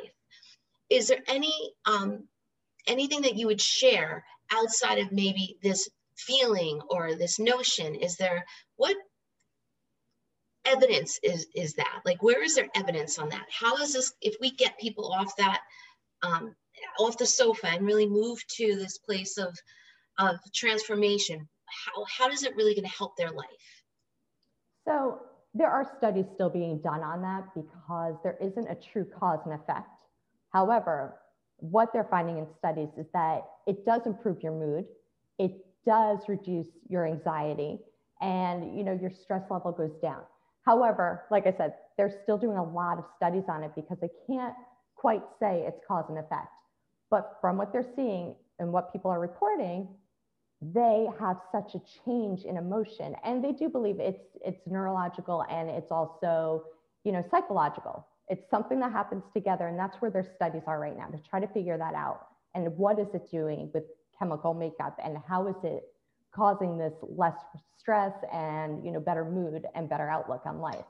Is 0.91 1.09
there 1.09 1.23
any 1.29 1.73
um, 1.87 2.25
anything 2.87 3.23
that 3.23 3.37
you 3.37 3.47
would 3.47 3.61
share 3.61 4.25
outside 4.51 4.99
of 4.99 5.13
maybe 5.13 5.57
this 5.63 5.89
feeling 6.17 6.81
or 6.91 7.15
this 7.15 7.39
notion? 7.39 7.95
Is 7.95 8.17
there 8.17 8.45
what 8.77 8.97
evidence 10.65 11.19
is 11.23 11.47
is 11.55 11.75
that? 11.75 12.01
Like 12.05 12.23
where 12.23 12.43
is 12.43 12.55
there 12.55 12.69
evidence 12.75 13.19
on 13.19 13.29
that? 13.31 13.47
How 13.51 13.77
is 13.77 13.93
this 13.93 14.13
if 14.21 14.37
we 14.41 14.51
get 14.51 14.79
people 14.79 15.13
off 15.13 15.35
that 15.37 15.61
um, 16.23 16.55
off 16.99 17.19
the 17.19 17.27
sofa 17.27 17.69
and 17.69 17.87
really 17.87 18.07
move 18.07 18.45
to 18.57 18.77
this 18.77 18.99
place 18.99 19.39
of 19.39 19.57
of 20.19 20.37
transformation 20.55 21.49
how, 21.67 22.05
how 22.05 22.31
is 22.31 22.43
it 22.43 22.55
really 22.55 22.75
going 22.75 22.85
to 22.85 22.97
help 22.97 23.17
their 23.17 23.31
life? 23.31 23.47
So 24.87 25.21
there 25.55 25.71
are 25.71 25.91
studies 25.97 26.27
still 26.35 26.51
being 26.51 26.81
done 26.83 27.01
on 27.01 27.23
that 27.23 27.45
because 27.55 28.17
there 28.23 28.37
isn't 28.43 28.69
a 28.69 28.77
true 28.93 29.07
cause 29.19 29.39
and 29.47 29.55
effect. 29.55 29.89
However 30.53 31.15
what 31.63 31.93
they're 31.93 32.09
finding 32.11 32.39
in 32.39 32.47
studies 32.59 32.89
is 32.99 33.07
that 33.13 33.43
it 33.69 33.87
does 33.87 34.05
improve 34.05 34.43
your 34.43 34.53
mood 34.53 34.85
it 35.39 35.53
does 35.87 36.19
reduce 36.27 36.67
your 36.89 37.07
anxiety 37.07 37.79
and 38.21 38.77
you 38.77 38.83
know 38.83 38.99
your 39.01 39.11
stress 39.11 39.43
level 39.49 39.71
goes 39.71 39.95
down 40.03 40.23
however 40.65 41.25
like 41.31 41.47
i 41.47 41.53
said 41.57 41.75
they're 41.97 42.21
still 42.23 42.39
doing 42.39 42.57
a 42.57 42.63
lot 42.63 42.99
of 42.99 43.05
studies 43.17 43.45
on 43.49 43.63
it 43.63 43.73
because 43.75 43.99
they 44.01 44.11
can't 44.27 44.55
quite 45.03 45.23
say 45.41 45.65
it's 45.67 45.81
cause 45.87 46.05
and 46.09 46.19
effect. 46.19 46.49
But 47.11 47.37
from 47.41 47.57
what 47.59 47.73
they're 47.73 47.93
seeing 47.97 48.37
and 48.59 48.73
what 48.73 48.93
people 48.93 49.11
are 49.11 49.21
reporting 49.21 49.89
they 50.75 51.09
have 51.19 51.39
such 51.51 51.75
a 51.75 51.81
change 52.05 52.45
in 52.45 52.57
emotion. 52.57 53.17
And 53.25 53.45
they 53.45 53.51
do 53.51 53.69
believe 53.69 53.99
it's 53.99 54.23
it's 54.45 54.61
neurological 54.65 55.45
and 55.51 55.69
it's 55.69 55.91
also 55.91 56.63
you 57.03 57.11
know 57.11 57.25
psychological. 57.33 58.07
It's 58.29 58.49
something 58.49 58.79
that 58.79 58.93
happens 58.93 59.25
together 59.35 59.67
and 59.67 59.77
that's 59.77 59.97
where 60.01 60.11
their 60.13 60.25
studies 60.37 60.63
are 60.69 60.79
right 60.79 60.97
now 60.97 61.07
to 61.07 61.19
try 61.29 61.41
to 61.41 61.49
figure 61.49 61.77
that 61.79 61.95
out. 61.95 62.29
And 62.55 62.77
what 62.79 63.01
is 63.01 63.09
it 63.13 63.29
doing 63.29 63.71
with 63.75 63.83
chemical 64.17 64.55
makeup 64.55 64.97
and 65.05 65.17
how 65.27 65.49
is 65.49 65.57
it 65.65 65.83
causing 66.35 66.79
this 66.79 66.95
less 67.03 67.37
stress 67.79 68.13
and 68.33 68.85
you 68.85 68.93
know 68.93 69.01
better 69.01 69.25
mood 69.25 69.67
and 69.75 69.89
better 69.89 70.09
outlook 70.09 70.43
on 70.47 70.61
life. 70.61 70.85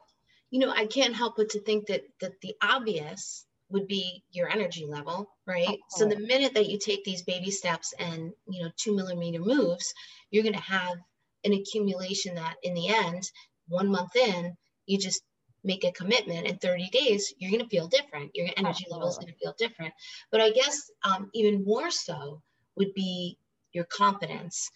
You 0.50 0.60
know 0.60 0.70
i 0.70 0.86
can't 0.86 1.14
help 1.14 1.36
but 1.36 1.48
to 1.50 1.60
think 1.60 1.86
that 1.86 2.02
that 2.20 2.40
the 2.42 2.54
obvious 2.62 3.46
would 3.70 3.88
be 3.88 4.22
your 4.32 4.50
energy 4.50 4.84
level 4.86 5.30
right? 5.46 5.66
Okay. 5.66 5.78
so 5.88 6.06
the 6.06 6.18
minute 6.18 6.52
that 6.54 6.68
you 6.68 6.78
take 6.78 7.04
these 7.04 7.22
baby 7.22 7.50
steps 7.50 7.94
and 7.98 8.32
you 8.46 8.62
know 8.62 8.70
two 8.76 8.94
millimeter 8.94 9.40
moves 9.40 9.94
you're 10.30 10.42
going 10.42 10.54
to 10.54 10.60
have 10.60 10.98
an 11.44 11.54
accumulation 11.54 12.34
that 12.34 12.56
in 12.62 12.74
the 12.74 12.88
end 12.88 13.22
one 13.68 13.88
month 13.88 14.14
in 14.14 14.54
you 14.86 14.98
just 14.98 15.22
make 15.64 15.84
a 15.84 15.92
commitment 15.92 16.46
in 16.46 16.58
30 16.58 16.90
days 16.90 17.32
you're 17.38 17.50
going 17.50 17.62
to 17.62 17.68
feel 17.68 17.88
different. 17.88 18.30
Your 18.34 18.48
energy 18.56 18.84
level 18.90 19.08
is 19.08 19.16
going 19.16 19.32
to 19.32 19.38
feel 19.38 19.54
different. 19.58 19.94
But 20.30 20.40
i 20.40 20.50
guess 20.50 20.90
um, 21.04 21.30
even 21.32 21.64
more 21.64 21.90
so 21.90 22.42
would 22.76 22.92
be 22.94 23.38
your 23.72 23.84
confidence 23.84 24.70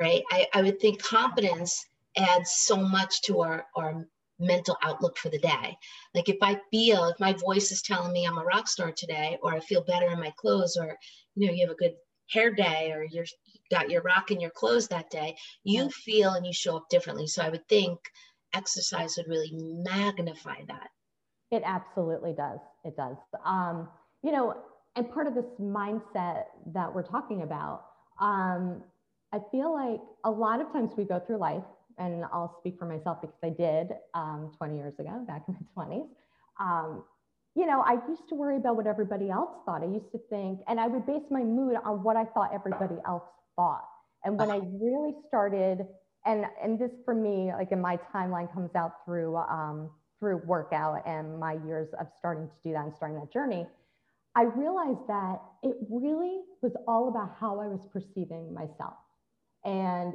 right 0.00 0.22
I, 0.30 0.46
I 0.54 0.62
would 0.62 0.80
think 0.80 1.02
confidence 1.02 1.86
adds 2.16 2.52
so 2.52 2.76
much 2.76 3.22
to 3.22 3.40
our, 3.40 3.66
our 3.74 4.06
mental 4.38 4.76
outlook 4.82 5.16
for 5.16 5.28
the 5.28 5.38
day. 5.38 5.76
Like 6.14 6.28
if 6.28 6.38
I 6.42 6.60
feel, 6.70 7.04
if 7.06 7.18
my 7.20 7.32
voice 7.32 7.70
is 7.72 7.82
telling 7.82 8.12
me 8.12 8.26
I'm 8.26 8.38
a 8.38 8.44
rock 8.44 8.68
star 8.68 8.92
today, 8.92 9.38
or 9.42 9.54
I 9.54 9.60
feel 9.60 9.82
better 9.82 10.10
in 10.10 10.20
my 10.20 10.32
clothes, 10.36 10.76
or 10.76 10.96
you 11.34 11.46
know, 11.46 11.52
you 11.52 11.66
have 11.66 11.74
a 11.74 11.78
good 11.78 11.94
hair 12.30 12.52
day, 12.52 12.92
or 12.92 13.04
you're 13.04 13.24
got 13.70 13.90
your 13.90 14.02
rock 14.02 14.30
in 14.30 14.40
your 14.40 14.50
clothes 14.50 14.88
that 14.88 15.10
day, 15.10 15.34
you 15.64 15.88
feel 15.90 16.32
and 16.34 16.46
you 16.46 16.52
show 16.52 16.76
up 16.76 16.88
differently. 16.90 17.26
So 17.26 17.42
I 17.42 17.48
would 17.48 17.66
think 17.68 17.98
exercise 18.54 19.16
would 19.16 19.28
really 19.28 19.52
magnify 19.52 20.56
that. 20.68 20.90
It 21.50 21.62
absolutely 21.64 22.32
does. 22.32 22.58
It 22.84 22.96
does. 22.96 23.16
Um, 23.44 23.88
you 24.22 24.32
know, 24.32 24.56
and 24.96 25.10
part 25.10 25.26
of 25.26 25.34
this 25.34 25.46
mindset 25.60 26.44
that 26.74 26.94
we're 26.94 27.02
talking 27.02 27.42
about, 27.42 27.84
um, 28.20 28.82
I 29.32 29.38
feel 29.50 29.72
like 29.72 30.00
a 30.24 30.30
lot 30.30 30.60
of 30.60 30.70
times 30.72 30.92
we 30.96 31.04
go 31.04 31.20
through 31.26 31.38
life 31.38 31.64
and 31.98 32.24
I'll 32.32 32.56
speak 32.60 32.78
for 32.78 32.86
myself 32.86 33.20
because 33.20 33.38
I 33.42 33.50
did 33.50 33.88
um, 34.14 34.52
20 34.58 34.76
years 34.76 34.94
ago, 34.98 35.24
back 35.28 35.44
in 35.48 35.54
the 35.54 35.66
20s. 35.76 36.08
Um, 36.60 37.04
you 37.54 37.66
know, 37.66 37.82
I 37.82 37.98
used 38.08 38.28
to 38.30 38.34
worry 38.34 38.56
about 38.56 38.76
what 38.76 38.86
everybody 38.86 39.30
else 39.30 39.50
thought. 39.66 39.82
I 39.82 39.86
used 39.86 40.10
to 40.12 40.20
think, 40.30 40.60
and 40.68 40.80
I 40.80 40.86
would 40.86 41.06
base 41.06 41.24
my 41.30 41.42
mood 41.42 41.76
on 41.84 42.02
what 42.02 42.16
I 42.16 42.24
thought 42.24 42.50
everybody 42.54 42.94
else 43.06 43.24
thought. 43.56 43.86
And 44.24 44.38
when 44.38 44.50
I 44.50 44.60
really 44.80 45.12
started, 45.28 45.86
and 46.24 46.46
and 46.62 46.78
this 46.78 46.92
for 47.04 47.14
me, 47.14 47.52
like 47.52 47.72
in 47.72 47.80
my 47.80 47.98
timeline, 48.14 48.50
comes 48.54 48.70
out 48.74 49.04
through 49.04 49.36
um, 49.36 49.90
through 50.18 50.40
workout 50.46 51.02
and 51.04 51.38
my 51.38 51.58
years 51.66 51.88
of 52.00 52.06
starting 52.18 52.46
to 52.46 52.54
do 52.64 52.72
that 52.72 52.84
and 52.84 52.94
starting 52.94 53.18
that 53.18 53.30
journey. 53.32 53.66
I 54.34 54.44
realized 54.44 55.06
that 55.08 55.42
it 55.62 55.76
really 55.90 56.40
was 56.62 56.72
all 56.88 57.08
about 57.08 57.36
how 57.38 57.60
I 57.60 57.66
was 57.66 57.86
perceiving 57.92 58.54
myself. 58.54 58.94
And 59.64 60.14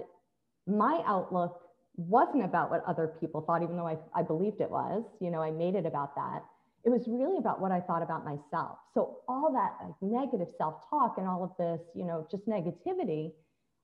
my 0.67 1.01
outlook 1.05 1.61
wasn't 1.95 2.43
about 2.43 2.69
what 2.69 2.83
other 2.85 3.13
people 3.19 3.41
thought, 3.41 3.63
even 3.63 3.77
though 3.77 3.87
I, 3.87 3.97
I 4.15 4.21
believed 4.21 4.61
it 4.61 4.69
was. 4.69 5.03
You 5.19 5.31
know, 5.31 5.41
I 5.41 5.51
made 5.51 5.75
it 5.75 5.85
about 5.85 6.15
that. 6.15 6.43
It 6.85 6.89
was 6.89 7.07
really 7.07 7.37
about 7.37 7.59
what 7.59 7.71
I 7.71 7.81
thought 7.81 8.03
about 8.03 8.23
myself. 8.23 8.77
So 8.93 9.17
all 9.27 9.51
that 9.51 9.85
like, 9.85 9.95
negative 10.01 10.47
self-talk 10.57 11.15
and 11.17 11.27
all 11.27 11.43
of 11.43 11.51
this, 11.57 11.81
you 11.95 12.05
know, 12.05 12.27
just 12.29 12.47
negativity 12.47 13.31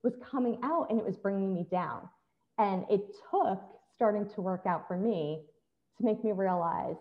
was 0.03 0.13
coming 0.29 0.59
out 0.63 0.87
and 0.89 0.99
it 0.99 1.05
was 1.05 1.17
bringing 1.17 1.53
me 1.53 1.65
down. 1.71 2.07
And 2.59 2.85
it 2.89 3.01
took 3.31 3.59
starting 3.95 4.29
to 4.35 4.41
work 4.41 4.65
out 4.65 4.87
for 4.87 4.97
me 4.97 5.41
to 5.97 6.05
make 6.05 6.23
me 6.23 6.31
realize, 6.31 6.95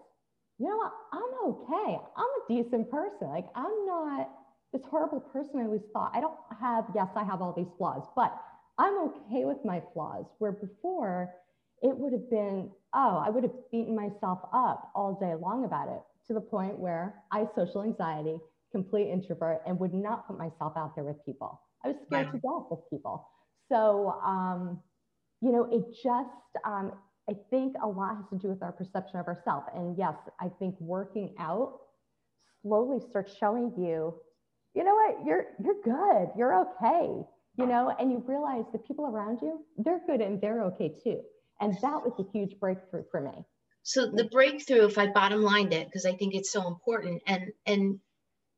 you 0.58 0.68
know 0.68 0.76
what, 0.76 0.92
I'm 1.12 1.50
okay. 1.50 1.98
I'm 2.16 2.24
a 2.24 2.62
decent 2.62 2.90
person. 2.90 3.28
Like 3.28 3.46
I'm 3.54 3.86
not 3.86 4.30
this 4.72 4.82
horrible 4.88 5.20
person 5.20 5.60
I 5.60 5.64
always 5.64 5.82
thought. 5.92 6.12
I 6.14 6.20
don't 6.20 6.38
have, 6.60 6.86
yes, 6.94 7.08
I 7.14 7.24
have 7.24 7.42
all 7.42 7.52
these 7.52 7.70
flaws, 7.76 8.06
but 8.16 8.34
I'm 8.78 8.98
okay 9.08 9.44
with 9.44 9.64
my 9.64 9.82
flaws, 9.92 10.26
where 10.38 10.52
before 10.52 11.34
it 11.82 11.96
would 11.96 12.12
have 12.12 12.30
been, 12.30 12.70
oh, 12.94 13.22
I 13.24 13.30
would 13.30 13.42
have 13.44 13.70
beaten 13.70 13.94
myself 13.94 14.40
up 14.52 14.90
all 14.94 15.18
day 15.20 15.34
long 15.34 15.64
about 15.64 15.88
it 15.88 16.00
to 16.28 16.34
the 16.34 16.40
point 16.40 16.78
where 16.78 17.22
I 17.32 17.46
social 17.54 17.82
anxiety, 17.82 18.38
complete 18.70 19.10
introvert, 19.10 19.62
and 19.66 19.78
would 19.80 19.94
not 19.94 20.26
put 20.26 20.38
myself 20.38 20.74
out 20.76 20.94
there 20.94 21.04
with 21.04 21.24
people. 21.24 21.60
I 21.84 21.88
was 21.88 21.96
scared 22.06 22.30
to 22.32 22.38
death 22.38 22.66
with 22.70 22.80
people. 22.90 23.28
So, 23.68 24.10
um, 24.24 24.80
you 25.40 25.52
know, 25.52 25.64
it 25.64 25.84
just, 26.02 26.30
um, 26.64 26.92
I 27.28 27.34
think 27.50 27.76
a 27.82 27.86
lot 27.86 28.16
has 28.16 28.26
to 28.30 28.38
do 28.38 28.48
with 28.48 28.62
our 28.62 28.72
perception 28.72 29.18
of 29.18 29.26
ourselves. 29.26 29.66
And 29.74 29.96
yes, 29.98 30.16
I 30.40 30.48
think 30.58 30.76
working 30.80 31.34
out 31.38 31.80
slowly 32.62 33.00
starts 33.00 33.34
showing 33.36 33.72
you, 33.76 34.14
you 34.74 34.84
know 34.84 34.94
what, 34.94 35.24
you're 35.26 35.46
you're 35.62 35.82
good, 35.82 36.30
you're 36.36 36.54
okay 36.66 37.24
you 37.56 37.66
know, 37.66 37.94
and 37.98 38.10
you 38.10 38.24
realize 38.26 38.64
the 38.72 38.78
people 38.78 39.06
around 39.06 39.38
you, 39.42 39.64
they're 39.78 40.00
good 40.06 40.20
and 40.20 40.40
they're 40.40 40.64
okay 40.64 40.92
too. 41.02 41.20
And 41.60 41.74
that 41.82 42.02
was 42.02 42.12
a 42.18 42.30
huge 42.32 42.58
breakthrough 42.58 43.04
for 43.10 43.20
me. 43.20 43.44
So 43.82 44.10
the 44.10 44.24
breakthrough, 44.24 44.86
if 44.86 44.98
I 44.98 45.08
bottom 45.08 45.42
lined 45.42 45.72
it, 45.72 45.86
because 45.86 46.06
I 46.06 46.12
think 46.12 46.34
it's 46.34 46.52
so 46.52 46.66
important, 46.68 47.22
and 47.26 47.52
and 47.66 48.00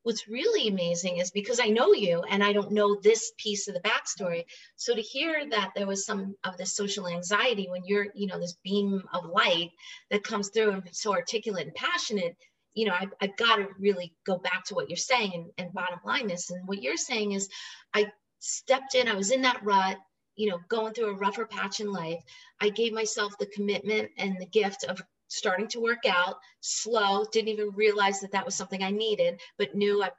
what's 0.04 0.28
really 0.28 0.68
amazing 0.68 1.16
is 1.16 1.30
because 1.30 1.58
I 1.60 1.68
know 1.68 1.94
you 1.94 2.22
and 2.28 2.44
I 2.44 2.52
don't 2.52 2.72
know 2.72 3.00
this 3.00 3.32
piece 3.38 3.68
of 3.68 3.74
the 3.74 3.80
backstory. 3.80 4.44
So 4.76 4.94
to 4.94 5.00
hear 5.00 5.48
that 5.48 5.72
there 5.74 5.86
was 5.86 6.04
some 6.04 6.36
of 6.44 6.58
this 6.58 6.76
social 6.76 7.08
anxiety 7.08 7.68
when 7.70 7.86
you're, 7.86 8.08
you 8.14 8.26
know, 8.26 8.38
this 8.38 8.54
beam 8.62 9.02
of 9.14 9.24
light 9.24 9.70
that 10.10 10.22
comes 10.22 10.50
through 10.50 10.72
and 10.72 10.82
so 10.92 11.12
articulate 11.12 11.66
and 11.66 11.74
passionate, 11.74 12.36
you 12.74 12.84
know, 12.84 12.92
I, 12.92 13.06
I've 13.18 13.36
got 13.38 13.56
to 13.56 13.68
really 13.78 14.14
go 14.26 14.36
back 14.36 14.64
to 14.66 14.74
what 14.74 14.90
you're 14.90 14.96
saying 14.98 15.32
and, 15.32 15.50
and 15.56 15.72
bottom 15.72 16.00
line 16.04 16.26
this. 16.26 16.50
And 16.50 16.68
what 16.68 16.82
you're 16.82 16.98
saying 16.98 17.32
is 17.32 17.48
I 17.94 18.12
stepped 18.44 18.94
in, 18.94 19.08
I 19.08 19.14
was 19.14 19.30
in 19.30 19.42
that 19.42 19.62
rut, 19.62 19.98
you 20.36 20.50
know, 20.50 20.58
going 20.68 20.92
through 20.92 21.10
a 21.10 21.14
rougher 21.14 21.46
patch 21.46 21.80
in 21.80 21.90
life. 21.90 22.22
I 22.60 22.68
gave 22.68 22.92
myself 22.92 23.36
the 23.38 23.46
commitment 23.46 24.10
and 24.18 24.38
the 24.38 24.46
gift 24.46 24.84
of 24.84 25.00
starting 25.28 25.66
to 25.68 25.80
work 25.80 26.04
out 26.06 26.36
slow, 26.60 27.24
didn't 27.32 27.48
even 27.48 27.70
realize 27.70 28.20
that 28.20 28.32
that 28.32 28.44
was 28.44 28.54
something 28.54 28.82
I 28.82 28.90
needed, 28.90 29.40
but 29.58 29.74
knew 29.74 30.02
I 30.02 30.10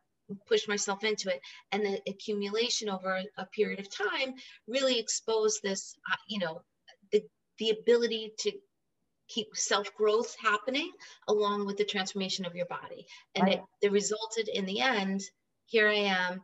pushed 0.47 0.67
myself 0.67 1.03
into 1.03 1.29
it. 1.29 1.39
And 1.71 1.85
the 1.85 2.01
accumulation 2.07 2.89
over 2.89 3.21
a 3.37 3.45
period 3.47 3.79
of 3.79 3.95
time 3.95 4.33
really 4.67 4.99
exposed 4.99 5.61
this, 5.61 5.95
uh, 6.11 6.15
you 6.27 6.39
know, 6.39 6.61
the, 7.11 7.23
the 7.59 7.69
ability 7.69 8.33
to 8.39 8.51
keep 9.27 9.55
self 9.55 9.93
growth 9.95 10.35
happening 10.41 10.91
along 11.27 11.65
with 11.65 11.77
the 11.77 11.85
transformation 11.85 12.45
of 12.45 12.55
your 12.55 12.67
body. 12.67 13.05
And 13.35 13.49
it, 13.49 13.61
it 13.81 13.91
resulted 13.91 14.47
in 14.47 14.65
the 14.65 14.81
end, 14.81 15.21
here 15.67 15.87
I 15.87 15.93
am 15.93 16.43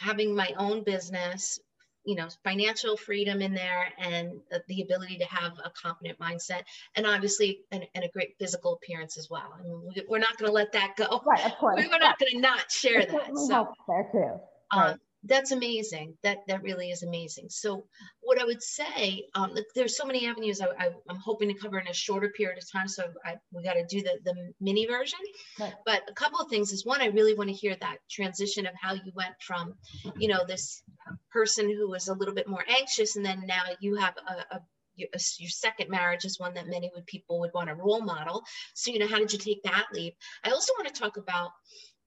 having 0.00 0.34
my 0.34 0.52
own 0.56 0.82
business 0.84 1.58
you 2.04 2.16
know 2.16 2.28
financial 2.44 2.96
freedom 2.96 3.40
in 3.40 3.54
there 3.54 3.92
and 3.98 4.40
the 4.68 4.82
ability 4.82 5.18
to 5.18 5.24
have 5.24 5.52
a 5.64 5.70
confident 5.70 6.18
mindset 6.18 6.62
and 6.96 7.06
obviously 7.06 7.60
and, 7.70 7.84
and 7.94 8.04
a 8.04 8.08
great 8.08 8.34
physical 8.38 8.74
appearance 8.74 9.16
as 9.18 9.28
well. 9.30 9.54
I 9.56 9.62
mean, 9.62 10.04
we're 10.08 10.18
not 10.18 10.36
going 10.36 10.48
to 10.48 10.54
let 10.54 10.72
that 10.72 10.94
go. 10.96 11.22
Right 11.24 11.44
of 11.46 11.52
course. 11.58 11.76
We're 11.76 11.98
not 11.98 12.18
going 12.18 12.32
to 12.32 12.40
not 12.40 12.70
share 12.70 13.04
that 13.04 13.36
so 13.36 13.68
there 13.88 14.08
too. 14.10 14.40
Right. 14.74 14.90
um, 14.90 14.98
that's 15.24 15.52
amazing. 15.52 16.16
That 16.22 16.38
that 16.48 16.62
really 16.62 16.90
is 16.90 17.02
amazing. 17.02 17.46
So 17.48 17.84
what 18.20 18.40
I 18.40 18.44
would 18.44 18.62
say, 18.62 19.26
um, 19.34 19.56
there's 19.74 19.96
so 19.96 20.04
many 20.04 20.26
avenues 20.26 20.60
I, 20.60 20.86
am 20.86 21.16
hoping 21.24 21.48
to 21.48 21.54
cover 21.54 21.78
in 21.78 21.86
a 21.86 21.92
shorter 21.92 22.30
period 22.30 22.58
of 22.58 22.70
time. 22.70 22.88
So 22.88 23.04
I, 23.24 23.36
we 23.52 23.62
got 23.62 23.74
to 23.74 23.86
do 23.86 24.02
the, 24.02 24.18
the 24.24 24.52
mini 24.60 24.86
version. 24.86 25.20
Right. 25.60 25.74
But 25.86 26.02
a 26.08 26.14
couple 26.14 26.40
of 26.40 26.50
things 26.50 26.72
is 26.72 26.84
one, 26.84 27.00
I 27.00 27.06
really 27.06 27.34
want 27.34 27.50
to 27.50 27.54
hear 27.54 27.76
that 27.80 27.98
transition 28.10 28.66
of 28.66 28.74
how 28.80 28.94
you 28.94 29.12
went 29.14 29.34
from, 29.40 29.74
you 30.18 30.28
know, 30.28 30.44
this 30.46 30.82
person 31.30 31.70
who 31.70 31.88
was 31.88 32.08
a 32.08 32.14
little 32.14 32.34
bit 32.34 32.48
more 32.48 32.64
anxious, 32.68 33.16
and 33.16 33.24
then 33.24 33.44
now 33.46 33.62
you 33.80 33.96
have 33.96 34.14
a, 34.28 34.56
a 34.56 34.60
your, 34.96 35.08
your, 35.38 35.48
second 35.50 35.88
marriage 35.88 36.26
is 36.26 36.38
one 36.38 36.52
that 36.54 36.68
many 36.68 36.90
would 36.94 37.06
people 37.06 37.40
would 37.40 37.52
want 37.54 37.68
to 37.68 37.74
role 37.74 38.02
model. 38.02 38.42
So, 38.74 38.90
you 38.90 38.98
know, 38.98 39.06
how 39.06 39.18
did 39.18 39.32
you 39.32 39.38
take 39.38 39.62
that 39.62 39.86
leap? 39.94 40.14
I 40.44 40.50
also 40.50 40.72
want 40.78 40.92
to 40.92 41.00
talk 41.00 41.16
about 41.16 41.50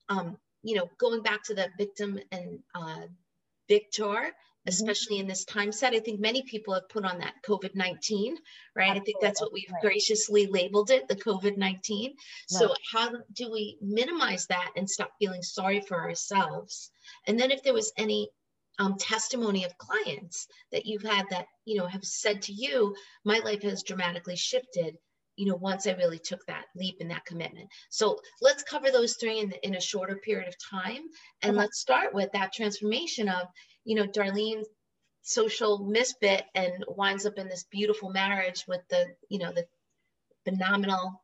um, 0.10 0.38
you 0.65 0.75
know, 0.75 0.89
going 0.98 1.22
back 1.22 1.43
to 1.43 1.53
the 1.53 1.69
victim 1.77 2.19
and 2.31 2.60
uh, 2.74 3.01
victor, 3.69 4.03
mm-hmm. 4.05 4.67
especially 4.67 5.19
in 5.19 5.27
this 5.27 5.45
time 5.45 5.72
set. 5.72 5.93
I 5.93 6.00
think 6.00 6.19
many 6.19 6.41
people 6.41 6.74
have 6.74 6.89
put 6.89 7.05
on 7.05 7.19
that 7.19 7.36
COVID 7.48 7.75
19, 7.75 8.36
right? 8.75 8.89
Absolutely. 8.89 9.00
I 9.00 9.03
think 9.05 9.17
that's 9.22 9.41
what 9.41 9.53
we've 9.53 9.72
right. 9.72 9.81
graciously 9.81 10.48
labeled 10.48 10.89
it 10.89 11.07
the 11.07 11.15
COVID 11.15 11.57
19. 11.57 12.10
Right. 12.10 12.15
So, 12.48 12.74
how 12.91 13.12
do 13.34 13.51
we 13.51 13.77
minimize 13.79 14.48
that 14.48 14.72
and 14.75 14.89
stop 14.89 15.12
feeling 15.19 15.43
sorry 15.43 15.81
for 15.81 16.01
ourselves? 16.01 16.89
And 17.27 17.39
then, 17.39 17.51
if 17.51 17.62
there 17.62 17.75
was 17.75 17.93
any 17.95 18.29
um, 18.79 18.98
testimony 18.98 19.65
of 19.65 19.77
clients 19.77 20.48
that 20.72 20.88
you've 20.88 21.03
had 21.03 21.27
that, 21.29 21.45
you 21.65 21.77
know, 21.77 21.86
have 21.86 22.03
said 22.03 22.41
to 22.43 22.53
you, 22.53 22.95
my 23.24 23.38
life 23.45 23.62
has 23.62 23.84
dramatically 23.84 24.36
shifted 24.36 24.98
you 25.36 25.48
know, 25.48 25.56
once 25.56 25.88
I 25.88 25.92
really 25.94 26.20
took 26.20 26.46
that 26.46 26.65
leap 26.75 26.98
and 27.00 27.12
that 27.12 27.25
commitment. 27.25 27.68
So 27.89 28.20
let's 28.42 28.63
cover 28.63 28.92
those 28.92 29.18
three 29.20 29.39
in, 29.39 29.54
in 29.63 29.75
a 29.75 29.82
shorter 29.82 30.18
period 30.18 30.48
of 30.48 30.56
time. 30.60 31.04
And 31.42 31.51
okay. 31.51 31.60
let's 31.60 31.80
start 31.80 32.13
with 32.13 32.32
that 32.34 32.54
transformation 32.54 33.30
of, 33.30 33.48
you 33.84 33.96
know, 33.96 34.08
Darlene 34.08 34.63
social 35.22 35.80
misfit 35.80 36.44
and 36.54 36.86
winds 36.88 37.25
up 37.25 37.38
in 37.38 37.48
this 37.48 37.65
beautiful 37.72 38.10
marriage 38.10 38.65
with 38.68 38.82
the, 38.89 39.08
you 39.30 39.39
know, 39.39 39.51
the 39.51 39.65
phenomenal 40.46 41.24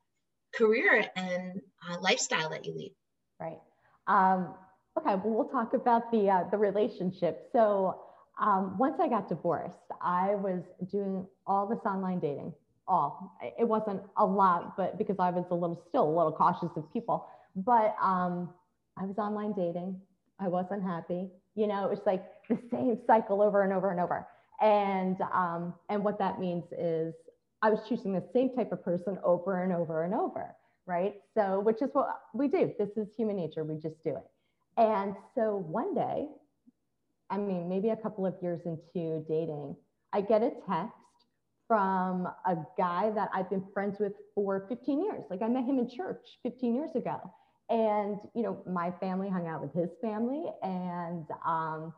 career 0.55 1.05
and 1.15 1.61
uh, 1.89 1.99
lifestyle 2.01 2.49
that 2.49 2.65
you 2.65 2.73
lead. 2.75 2.95
Right. 3.39 3.59
Um, 4.07 4.53
okay. 4.99 5.15
Well, 5.15 5.33
we'll 5.33 5.49
talk 5.49 5.73
about 5.73 6.11
the, 6.11 6.29
uh, 6.29 6.43
the 6.49 6.57
relationship. 6.57 7.47
So 7.53 8.01
um, 8.41 8.77
once 8.77 8.99
I 8.99 9.07
got 9.07 9.29
divorced, 9.29 9.77
I 10.01 10.35
was 10.35 10.63
doing 10.91 11.27
all 11.45 11.67
this 11.67 11.79
online 11.85 12.19
dating 12.19 12.53
all. 12.91 13.37
It 13.57 13.67
wasn't 13.67 14.01
a 14.17 14.25
lot, 14.25 14.75
but 14.75 14.97
because 14.97 15.15
I 15.17 15.29
was 15.31 15.45
a 15.49 15.55
little 15.55 15.81
still 15.89 16.07
a 16.07 16.15
little 16.15 16.31
cautious 16.31 16.69
of 16.75 16.91
people. 16.91 17.25
But 17.55 17.95
um, 18.01 18.49
I 18.97 19.05
was 19.05 19.17
online 19.17 19.53
dating. 19.53 19.99
I 20.39 20.47
wasn't 20.47 20.83
happy. 20.83 21.29
You 21.55 21.67
know, 21.67 21.85
it 21.85 21.89
was 21.89 22.01
like 22.05 22.23
the 22.49 22.59
same 22.71 22.99
cycle 23.07 23.41
over 23.41 23.63
and 23.63 23.73
over 23.73 23.91
and 23.91 23.99
over. 23.99 24.27
And 24.61 25.19
um, 25.33 25.73
and 25.89 26.03
what 26.03 26.19
that 26.19 26.39
means 26.39 26.65
is 26.77 27.13
I 27.61 27.69
was 27.69 27.79
choosing 27.87 28.13
the 28.13 28.23
same 28.33 28.55
type 28.55 28.71
of 28.71 28.83
person 28.83 29.17
over 29.23 29.63
and 29.63 29.71
over 29.73 30.03
and 30.03 30.13
over, 30.13 30.55
right? 30.85 31.15
So, 31.35 31.59
which 31.61 31.81
is 31.81 31.89
what 31.93 32.07
we 32.33 32.47
do. 32.47 32.73
This 32.77 32.89
is 32.97 33.07
human 33.15 33.37
nature. 33.37 33.63
We 33.63 33.75
just 33.75 34.03
do 34.03 34.11
it. 34.11 34.27
And 34.77 35.15
so 35.35 35.57
one 35.67 35.93
day, 35.93 36.27
I 37.29 37.37
mean, 37.37 37.69
maybe 37.69 37.89
a 37.89 37.95
couple 37.95 38.25
of 38.25 38.35
years 38.41 38.61
into 38.65 39.23
dating, 39.27 39.75
I 40.13 40.21
get 40.21 40.41
a 40.41 40.51
text 40.67 41.00
from 41.71 42.27
a 42.45 42.57
guy 42.77 43.09
that 43.15 43.29
I've 43.33 43.49
been 43.49 43.63
friends 43.73 43.95
with 43.97 44.11
for 44.35 44.65
15 44.67 45.05
years. 45.05 45.23
Like 45.29 45.41
I 45.41 45.47
met 45.47 45.63
him 45.63 45.79
in 45.79 45.87
church 45.87 46.37
15 46.43 46.75
years 46.75 46.89
ago. 46.95 47.17
And, 47.69 48.17
you 48.35 48.43
know, 48.43 48.61
my 48.69 48.91
family 48.99 49.29
hung 49.29 49.47
out 49.47 49.61
with 49.61 49.73
his 49.73 49.89
family. 50.01 50.43
And, 50.61 51.25
um, 51.47 51.93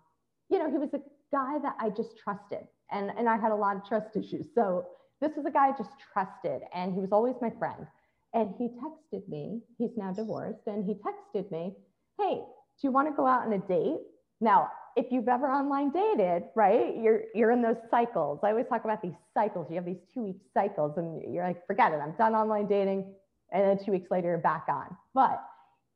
you 0.51 0.59
know, 0.59 0.69
he 0.69 0.77
was 0.77 0.93
a 0.93 0.99
guy 1.31 1.57
that 1.63 1.75
I 1.79 1.89
just 1.89 2.19
trusted. 2.23 2.67
And, 2.91 3.09
and 3.17 3.27
I 3.27 3.35
had 3.35 3.51
a 3.51 3.55
lot 3.55 3.75
of 3.75 3.83
trust 3.83 4.15
issues. 4.15 4.45
So 4.53 4.85
this 5.21 5.31
was 5.35 5.47
a 5.47 5.49
guy 5.49 5.69
I 5.69 5.71
just 5.75 5.95
trusted. 6.13 6.61
And 6.75 6.93
he 6.93 6.99
was 6.99 7.11
always 7.11 7.33
my 7.41 7.49
friend. 7.57 7.87
And 8.35 8.53
he 8.59 8.67
texted 8.67 9.27
me, 9.27 9.61
he's 9.79 9.97
now 9.97 10.13
divorced, 10.13 10.67
and 10.67 10.85
he 10.85 10.93
texted 10.93 11.49
me, 11.49 11.73
hey, 12.19 12.35
do 12.35 12.87
you 12.87 12.91
want 12.91 13.07
to 13.07 13.13
go 13.15 13.25
out 13.25 13.47
on 13.47 13.53
a 13.53 13.59
date? 13.59 14.01
Now, 14.39 14.69
if 14.95 15.07
you've 15.11 15.27
ever 15.27 15.47
online 15.47 15.91
dated, 15.91 16.43
right, 16.55 16.95
you're 16.97 17.23
you're 17.33 17.51
in 17.51 17.61
those 17.61 17.77
cycles. 17.89 18.39
I 18.43 18.49
always 18.49 18.67
talk 18.67 18.83
about 18.85 19.01
these 19.01 19.15
cycles. 19.33 19.67
You 19.69 19.75
have 19.75 19.85
these 19.85 20.03
two 20.13 20.23
week 20.23 20.37
cycles, 20.53 20.97
and 20.97 21.33
you're 21.33 21.45
like, 21.45 21.65
forget 21.67 21.91
it, 21.91 21.99
I'm 22.03 22.13
done 22.17 22.35
online 22.35 22.67
dating, 22.67 23.13
and 23.51 23.63
then 23.63 23.83
two 23.83 23.91
weeks 23.91 24.11
later 24.11 24.29
you're 24.29 24.37
back 24.37 24.65
on. 24.69 24.95
But 25.13 25.43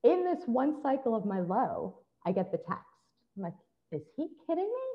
in 0.03 0.23
this 0.23 0.43
one 0.45 0.81
cycle 0.81 1.15
of 1.15 1.25
my 1.25 1.39
low, 1.39 1.99
I 2.25 2.31
get 2.31 2.51
the 2.51 2.57
text. 2.57 2.85
I'm 3.35 3.43
like, 3.43 3.53
is 3.91 4.01
he 4.15 4.27
kidding 4.47 4.65
me? 4.65 4.85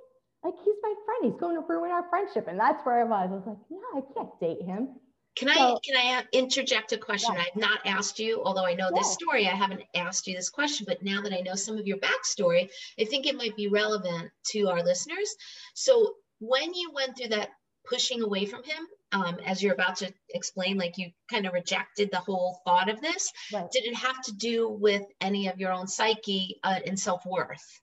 Like 0.44 0.54
he's 0.64 0.74
my 0.82 0.94
friend. 1.06 1.32
He's 1.32 1.40
going 1.40 1.54
to 1.54 1.66
ruin 1.68 1.90
our 1.90 2.08
friendship, 2.10 2.48
and 2.48 2.58
that's 2.58 2.84
where 2.84 3.00
I 3.00 3.04
was. 3.04 3.30
I 3.30 3.34
was 3.34 3.46
like, 3.46 3.58
yeah, 3.70 4.00
I 4.00 4.02
can't 4.14 4.40
date 4.40 4.66
him. 4.66 4.96
Can 5.34 5.48
I 5.48 5.76
can 5.82 5.96
I 5.96 6.24
interject 6.32 6.92
a 6.92 6.98
question? 6.98 7.34
Yeah. 7.34 7.44
I've 7.46 7.60
not 7.60 7.80
asked 7.86 8.18
you, 8.18 8.42
although 8.44 8.66
I 8.66 8.74
know 8.74 8.90
yeah. 8.92 8.98
this 8.98 9.12
story, 9.12 9.46
I 9.48 9.54
haven't 9.54 9.82
asked 9.94 10.26
you 10.26 10.34
this 10.34 10.50
question, 10.50 10.84
but 10.86 11.02
now 11.02 11.22
that 11.22 11.32
I 11.32 11.40
know 11.40 11.54
some 11.54 11.78
of 11.78 11.86
your 11.86 11.98
backstory, 11.98 12.68
I 13.00 13.04
think 13.04 13.26
it 13.26 13.36
might 13.36 13.56
be 13.56 13.68
relevant 13.68 14.30
to 14.48 14.68
our 14.68 14.82
listeners. 14.82 15.34
So 15.74 16.14
when 16.40 16.74
you 16.74 16.92
went 16.92 17.16
through 17.16 17.28
that 17.28 17.50
pushing 17.88 18.22
away 18.22 18.44
from 18.44 18.62
him, 18.62 18.86
um, 19.12 19.38
as 19.44 19.62
you're 19.62 19.74
about 19.74 19.96
to 19.96 20.12
explain, 20.30 20.76
like 20.76 20.98
you 20.98 21.10
kind 21.30 21.46
of 21.46 21.52
rejected 21.52 22.10
the 22.10 22.18
whole 22.18 22.60
thought 22.64 22.90
of 22.90 23.00
this, 23.00 23.32
right. 23.52 23.70
did 23.70 23.84
it 23.84 23.94
have 23.94 24.20
to 24.22 24.32
do 24.32 24.68
with 24.68 25.02
any 25.20 25.48
of 25.48 25.58
your 25.58 25.72
own 25.72 25.86
psyche 25.86 26.58
uh, 26.62 26.80
and 26.86 26.98
self 26.98 27.24
worth? 27.24 27.80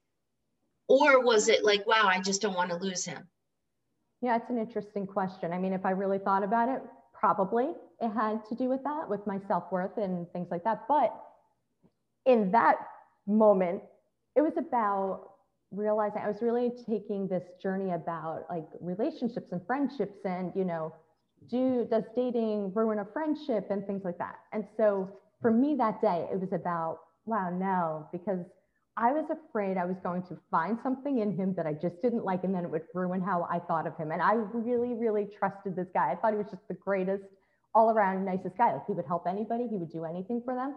Or 0.88 1.24
was 1.24 1.48
it 1.48 1.64
like, 1.64 1.86
wow, 1.86 2.06
I 2.06 2.20
just 2.20 2.42
don't 2.42 2.54
want 2.54 2.70
to 2.70 2.76
lose 2.76 3.04
him? 3.04 3.28
Yeah, 4.22 4.36
it's 4.36 4.50
an 4.50 4.58
interesting 4.58 5.06
question. 5.06 5.52
I 5.52 5.58
mean, 5.58 5.72
if 5.72 5.86
I 5.86 5.90
really 5.90 6.18
thought 6.18 6.42
about 6.42 6.68
it, 6.68 6.82
probably 7.20 7.68
it 8.00 8.08
had 8.08 8.44
to 8.48 8.54
do 8.54 8.68
with 8.68 8.82
that, 8.84 9.08
with 9.08 9.26
my 9.26 9.38
self 9.46 9.70
worth 9.70 9.98
and 9.98 10.26
things 10.32 10.48
like 10.50 10.64
that. 10.64 10.84
But 10.88 11.14
in 12.24 12.50
that 12.52 12.76
moment, 13.26 13.82
it 14.36 14.40
was 14.40 14.54
about 14.56 15.28
realizing 15.70 16.22
I 16.22 16.28
was 16.28 16.40
really 16.40 16.72
taking 16.88 17.28
this 17.28 17.44
journey 17.62 17.92
about 17.92 18.46
like 18.48 18.66
relationships 18.80 19.52
and 19.52 19.60
friendships 19.66 20.18
and, 20.24 20.50
you 20.56 20.64
know, 20.64 20.94
do 21.48 21.86
does 21.90 22.04
dating 22.16 22.72
ruin 22.74 22.98
a 22.98 23.04
friendship 23.12 23.68
and 23.70 23.86
things 23.86 24.02
like 24.04 24.18
that. 24.18 24.36
And 24.52 24.64
so 24.76 25.10
for 25.40 25.50
me 25.50 25.74
that 25.76 26.00
day, 26.00 26.26
it 26.32 26.40
was 26.40 26.52
about, 26.52 27.00
wow, 27.26 27.50
no, 27.50 28.08
because 28.12 28.44
I 28.96 29.12
was 29.12 29.24
afraid 29.30 29.76
I 29.76 29.86
was 29.86 29.96
going 30.02 30.22
to 30.24 30.38
find 30.50 30.78
something 30.82 31.18
in 31.18 31.36
him 31.36 31.54
that 31.56 31.66
I 31.66 31.72
just 31.72 32.02
didn't 32.02 32.24
like, 32.24 32.44
and 32.44 32.54
then 32.54 32.64
it 32.64 32.70
would 32.70 32.82
ruin 32.92 33.20
how 33.20 33.46
I 33.50 33.58
thought 33.60 33.86
of 33.86 33.96
him. 33.96 34.10
And 34.10 34.20
I 34.20 34.34
really, 34.34 34.94
really 34.94 35.26
trusted 35.38 35.76
this 35.76 35.86
guy. 35.94 36.12
I 36.12 36.16
thought 36.16 36.32
he 36.32 36.38
was 36.38 36.50
just 36.50 36.66
the 36.68 36.74
greatest, 36.74 37.24
all 37.74 37.90
around 37.90 38.24
nicest 38.24 38.58
guy. 38.58 38.72
Like 38.72 38.86
he 38.86 38.92
would 38.92 39.06
help 39.06 39.26
anybody, 39.26 39.68
he 39.68 39.76
would 39.76 39.92
do 39.92 40.04
anything 40.04 40.42
for 40.44 40.54
them. 40.54 40.74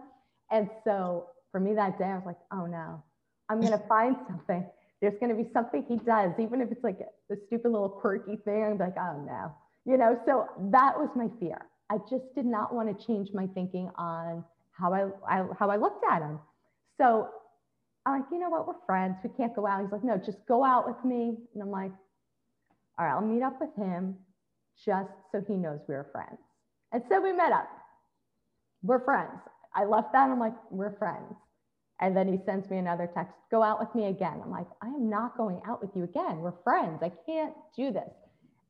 And 0.50 0.70
so 0.84 1.26
for 1.50 1.60
me 1.60 1.74
that 1.74 1.98
day, 1.98 2.04
I 2.04 2.14
was 2.14 2.24
like, 2.26 2.38
oh 2.52 2.66
no, 2.66 3.02
I'm 3.48 3.60
going 3.60 3.72
to 3.78 3.88
find 3.88 4.16
something. 4.28 4.64
There's 5.00 5.18
going 5.20 5.36
to 5.36 5.42
be 5.42 5.50
something 5.52 5.84
he 5.86 5.96
does, 5.96 6.32
even 6.38 6.60
if 6.60 6.70
it's 6.70 6.84
like 6.84 6.98
the 7.28 7.36
stupid 7.46 7.70
little 7.70 7.88
quirky 7.90 8.36
thing. 8.44 8.64
I'm 8.64 8.78
like, 8.78 8.96
oh 8.98 9.22
no, 9.26 9.52
you 9.84 9.98
know. 9.98 10.18
So 10.24 10.46
that 10.70 10.96
was 10.96 11.10
my 11.14 11.28
fear. 11.40 11.58
I 11.90 11.98
just 12.08 12.24
did 12.34 12.46
not 12.46 12.72
want 12.74 12.88
to 12.88 13.06
change 13.06 13.28
my 13.34 13.46
thinking 13.48 13.90
on 13.96 14.44
how 14.70 14.94
I, 14.94 15.10
I 15.28 15.46
how 15.58 15.68
I 15.68 15.76
looked 15.76 16.04
at 16.10 16.22
him. 16.22 16.38
So 16.98 17.28
I'm 18.06 18.20
like, 18.20 18.30
you 18.30 18.38
know 18.38 18.50
what? 18.50 18.66
We're 18.66 18.74
friends. 18.86 19.16
We 19.24 19.30
can't 19.30 19.54
go 19.54 19.66
out. 19.66 19.80
He's 19.82 19.92
like, 19.92 20.04
no, 20.04 20.18
just 20.18 20.38
go 20.46 20.62
out 20.64 20.86
with 20.86 21.02
me. 21.04 21.36
And 21.54 21.62
I'm 21.62 21.70
like, 21.70 21.92
all 22.98 23.06
right, 23.06 23.12
I'll 23.14 23.22
meet 23.22 23.42
up 23.42 23.60
with 23.60 23.74
him 23.76 24.16
just 24.84 25.10
so 25.32 25.42
he 25.46 25.54
knows 25.54 25.80
we 25.88 25.94
are 25.94 26.08
friends. 26.12 26.38
And 26.92 27.02
so 27.08 27.20
we 27.20 27.32
met 27.32 27.52
up. 27.52 27.68
We're 28.82 29.04
friends. 29.04 29.40
I 29.74 29.84
left 29.84 30.12
that. 30.12 30.28
I'm 30.30 30.38
like, 30.38 30.54
we're 30.70 30.96
friends. 30.96 31.34
And 32.00 32.16
then 32.16 32.28
he 32.28 32.38
sends 32.44 32.68
me 32.70 32.78
another 32.78 33.08
text, 33.14 33.34
go 33.50 33.62
out 33.62 33.80
with 33.80 33.94
me 33.94 34.06
again. 34.06 34.40
I'm 34.42 34.50
like, 34.50 34.66
I 34.82 34.86
am 34.86 35.08
not 35.08 35.36
going 35.36 35.60
out 35.66 35.80
with 35.80 35.90
you 35.94 36.04
again. 36.04 36.38
We're 36.38 36.60
friends. 36.62 37.02
I 37.02 37.12
can't 37.24 37.54
do 37.76 37.92
this. 37.92 38.10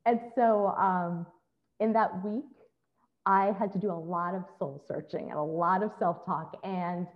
And 0.07 0.21
so 0.35 0.69
um, 0.79 1.27
in 1.81 1.93
that 1.95 2.25
week, 2.25 2.45
I 3.27 3.55
had 3.59 3.73
to 3.73 3.79
do 3.79 3.91
a 3.91 3.93
lot 3.93 4.35
of 4.35 4.45
soul 4.59 4.85
searching 4.87 5.31
and 5.31 5.39
a 5.39 5.43
lot 5.43 5.83
of 5.83 5.91
self 5.99 6.25
talk. 6.27 6.59
And 6.63 7.07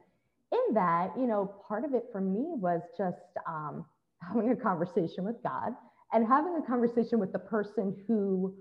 in 0.53 0.75
that, 0.75 1.13
you 1.17 1.27
know, 1.27 1.55
part 1.67 1.85
of 1.85 1.95
it 1.95 2.05
for 2.13 2.21
me 2.21 2.45
was 2.55 2.81
just 2.97 3.17
um, 3.47 3.85
having 4.23 4.51
a 4.51 4.57
conversation 4.57 5.25
with 5.25 5.37
God 5.43 5.73
and 6.13 6.27
having 6.27 6.57
a 6.57 6.67
conversation 6.67 7.19
with 7.19 7.33
the 7.33 7.39
person 7.39 7.97
who 8.07 8.55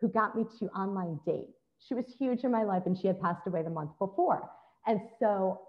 who 0.00 0.08
got 0.08 0.36
me 0.36 0.44
to 0.60 0.66
online 0.66 1.18
date. 1.26 1.48
She 1.80 1.94
was 1.94 2.04
huge 2.18 2.44
in 2.44 2.52
my 2.52 2.62
life 2.62 2.84
and 2.86 2.96
she 2.96 3.08
had 3.08 3.20
passed 3.20 3.46
away 3.46 3.62
the 3.62 3.70
month 3.70 3.90
before. 3.98 4.48
And 4.86 5.00
so 5.18 5.60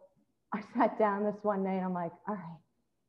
I 0.54 0.62
sat 0.78 1.00
down 1.00 1.24
this 1.24 1.38
one 1.42 1.64
night 1.64 1.76
and 1.78 1.86
I'm 1.86 1.94
like, 1.94 2.12
all 2.28 2.36
right, 2.36 2.60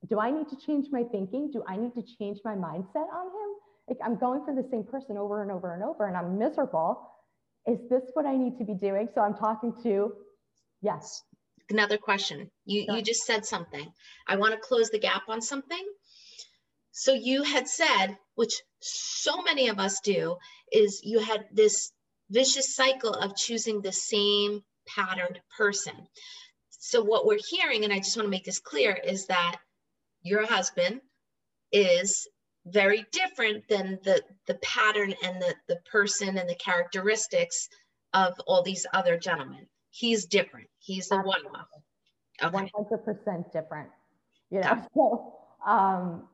do 0.09 0.19
I 0.19 0.31
need 0.31 0.49
to 0.49 0.57
change 0.57 0.87
my 0.91 1.03
thinking? 1.05 1.51
Do 1.53 1.63
I 1.69 1.77
need 1.77 1.95
to 1.95 2.03
change 2.19 2.39
my 2.45 2.55
mindset 2.55 3.07
on 3.13 3.27
him? 3.27 3.55
Like 3.89 3.99
I'm 4.05 4.17
going 4.17 4.45
for 4.45 4.55
the 4.55 4.67
same 4.71 4.85
person 4.85 5.19
over 5.19 5.43
and 5.43 5.51
over 5.51 5.75
and 5.75 5.83
over 5.83 6.07
and 6.07 6.17
I'm 6.17 6.39
miserable. 6.39 7.07
Is 7.67 7.79
this 7.91 8.05
what 8.15 8.25
I 8.25 8.37
need 8.37 8.57
to 8.59 8.65
be 8.65 8.75
doing? 8.75 9.09
So 9.15 9.21
I'm 9.21 9.35
talking 9.35 9.75
to, 9.83 10.15
yes, 10.81 11.23
another 11.70 11.98
question. 11.98 12.50
You 12.64 12.87
you 12.88 13.02
just 13.02 13.24
said 13.24 13.44
something. 13.44 13.92
I 14.26 14.37
want 14.37 14.54
to 14.54 14.61
close 14.61 14.90
the 14.90 14.98
gap 14.98 15.22
on 15.28 15.40
something. 15.42 15.85
So 16.92 17.12
you 17.12 17.42
had 17.42 17.68
said, 17.68 18.16
which 18.35 18.54
so 18.80 19.42
many 19.42 19.68
of 19.68 19.78
us 19.78 20.00
do, 20.00 20.37
is 20.72 21.00
you 21.04 21.20
had 21.20 21.46
this 21.52 21.92
vicious 22.30 22.74
cycle 22.74 23.14
of 23.14 23.37
choosing 23.37 23.80
the 23.80 23.92
same 23.92 24.62
patterned 24.87 25.40
person. 25.56 25.94
So 26.70 27.02
what 27.02 27.26
we're 27.26 27.38
hearing, 27.48 27.85
and 27.85 27.92
I 27.92 27.98
just 27.98 28.16
want 28.16 28.26
to 28.26 28.30
make 28.30 28.44
this 28.44 28.59
clear, 28.59 28.92
is 28.92 29.26
that 29.26 29.56
your 30.22 30.46
husband 30.46 31.00
is 31.72 32.26
very 32.66 33.06
different 33.12 33.66
than 33.68 33.98
the 34.04 34.22
the 34.46 34.56
pattern 34.56 35.14
and 35.22 35.40
the 35.40 35.54
the 35.68 35.80
person 35.90 36.37
and 36.37 36.48
the 36.48 36.54
characteristics 36.56 37.68
of 38.12 38.38
all 38.46 38.62
these 38.62 38.87
other 38.92 39.16
gentlemen 39.16 39.66
he's 39.90 40.26
different. 40.26 40.68
He's 40.79 41.09
the 41.09 41.18
one 41.18 41.40
off. 41.55 41.68
Okay. 42.42 42.70
100% 42.79 43.53
different. 43.53 43.88
you 44.50 44.61
know, 44.61 44.87
so, 44.94 45.35
um, 45.66 46.24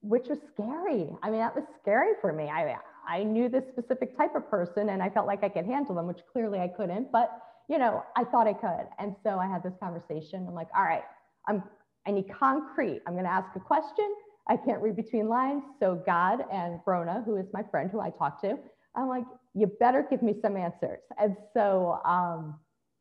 which 0.00 0.28
was 0.28 0.38
scary. 0.52 1.08
I 1.22 1.30
mean, 1.30 1.40
that 1.40 1.54
was 1.54 1.64
scary 1.80 2.12
for 2.20 2.32
me. 2.32 2.44
I, 2.44 2.76
I 3.08 3.24
knew 3.24 3.48
this 3.48 3.64
specific 3.72 4.16
type 4.16 4.34
of 4.36 4.48
person 4.50 4.90
and 4.90 5.02
I 5.02 5.08
felt 5.08 5.26
like 5.26 5.42
I 5.42 5.48
could 5.48 5.64
handle 5.66 5.94
them, 5.94 6.06
which 6.06 6.20
clearly 6.32 6.60
I 6.60 6.68
couldn't, 6.68 7.10
but 7.10 7.40
you 7.68 7.78
know, 7.78 8.02
I 8.16 8.24
thought 8.24 8.46
I 8.46 8.54
could. 8.54 8.86
And 8.98 9.14
so 9.22 9.38
I 9.38 9.46
had 9.46 9.62
this 9.62 9.74
conversation. 9.80 10.46
I'm 10.48 10.54
like, 10.54 10.68
all 10.76 10.84
right, 10.84 11.02
I'm, 11.46 11.62
I 12.06 12.10
need 12.12 12.26
concrete. 12.32 13.02
I'm 13.06 13.12
going 13.12 13.24
to 13.24 13.30
ask 13.30 13.54
a 13.56 13.60
question. 13.60 14.14
I 14.48 14.56
can't 14.56 14.80
read 14.80 14.96
between 14.96 15.28
lines. 15.28 15.62
So 15.78 16.02
God 16.06 16.44
and 16.50 16.80
Brona, 16.86 17.24
who 17.24 17.36
is 17.36 17.46
my 17.52 17.62
friend 17.70 17.90
who 17.90 18.00
I 18.00 18.10
talk 18.10 18.40
to, 18.42 18.58
I'm 18.96 19.08
like, 19.08 19.24
you 19.54 19.66
better 19.78 20.06
give 20.08 20.22
me 20.22 20.34
some 20.40 20.56
answers. 20.56 21.00
And 21.20 21.36
so 21.52 22.00
um, 22.04 22.58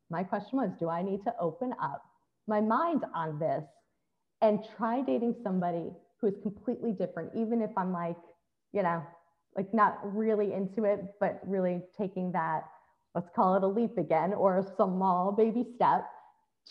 my 0.09 0.23
question 0.23 0.59
was, 0.59 0.71
do 0.79 0.89
I 0.89 1.01
need 1.01 1.23
to 1.25 1.33
open 1.39 1.73
up 1.81 2.03
my 2.47 2.61
mind 2.61 3.03
on 3.13 3.39
this 3.39 3.63
and 4.41 4.63
try 4.77 5.01
dating 5.01 5.35
somebody 5.43 5.91
who 6.19 6.27
is 6.27 6.35
completely 6.41 6.91
different, 6.91 7.31
even 7.35 7.61
if 7.61 7.71
I'm 7.77 7.91
like, 7.91 8.17
you 8.73 8.83
know, 8.83 9.03
like 9.55 9.73
not 9.73 9.99
really 10.15 10.53
into 10.53 10.83
it, 10.85 10.99
but 11.19 11.39
really 11.45 11.81
taking 11.97 12.31
that, 12.31 12.63
let's 13.15 13.29
call 13.35 13.55
it 13.55 13.63
a 13.63 13.67
leap 13.67 13.97
again, 13.97 14.33
or 14.33 14.59
a 14.59 14.75
small 14.75 15.31
baby 15.31 15.65
step 15.75 16.05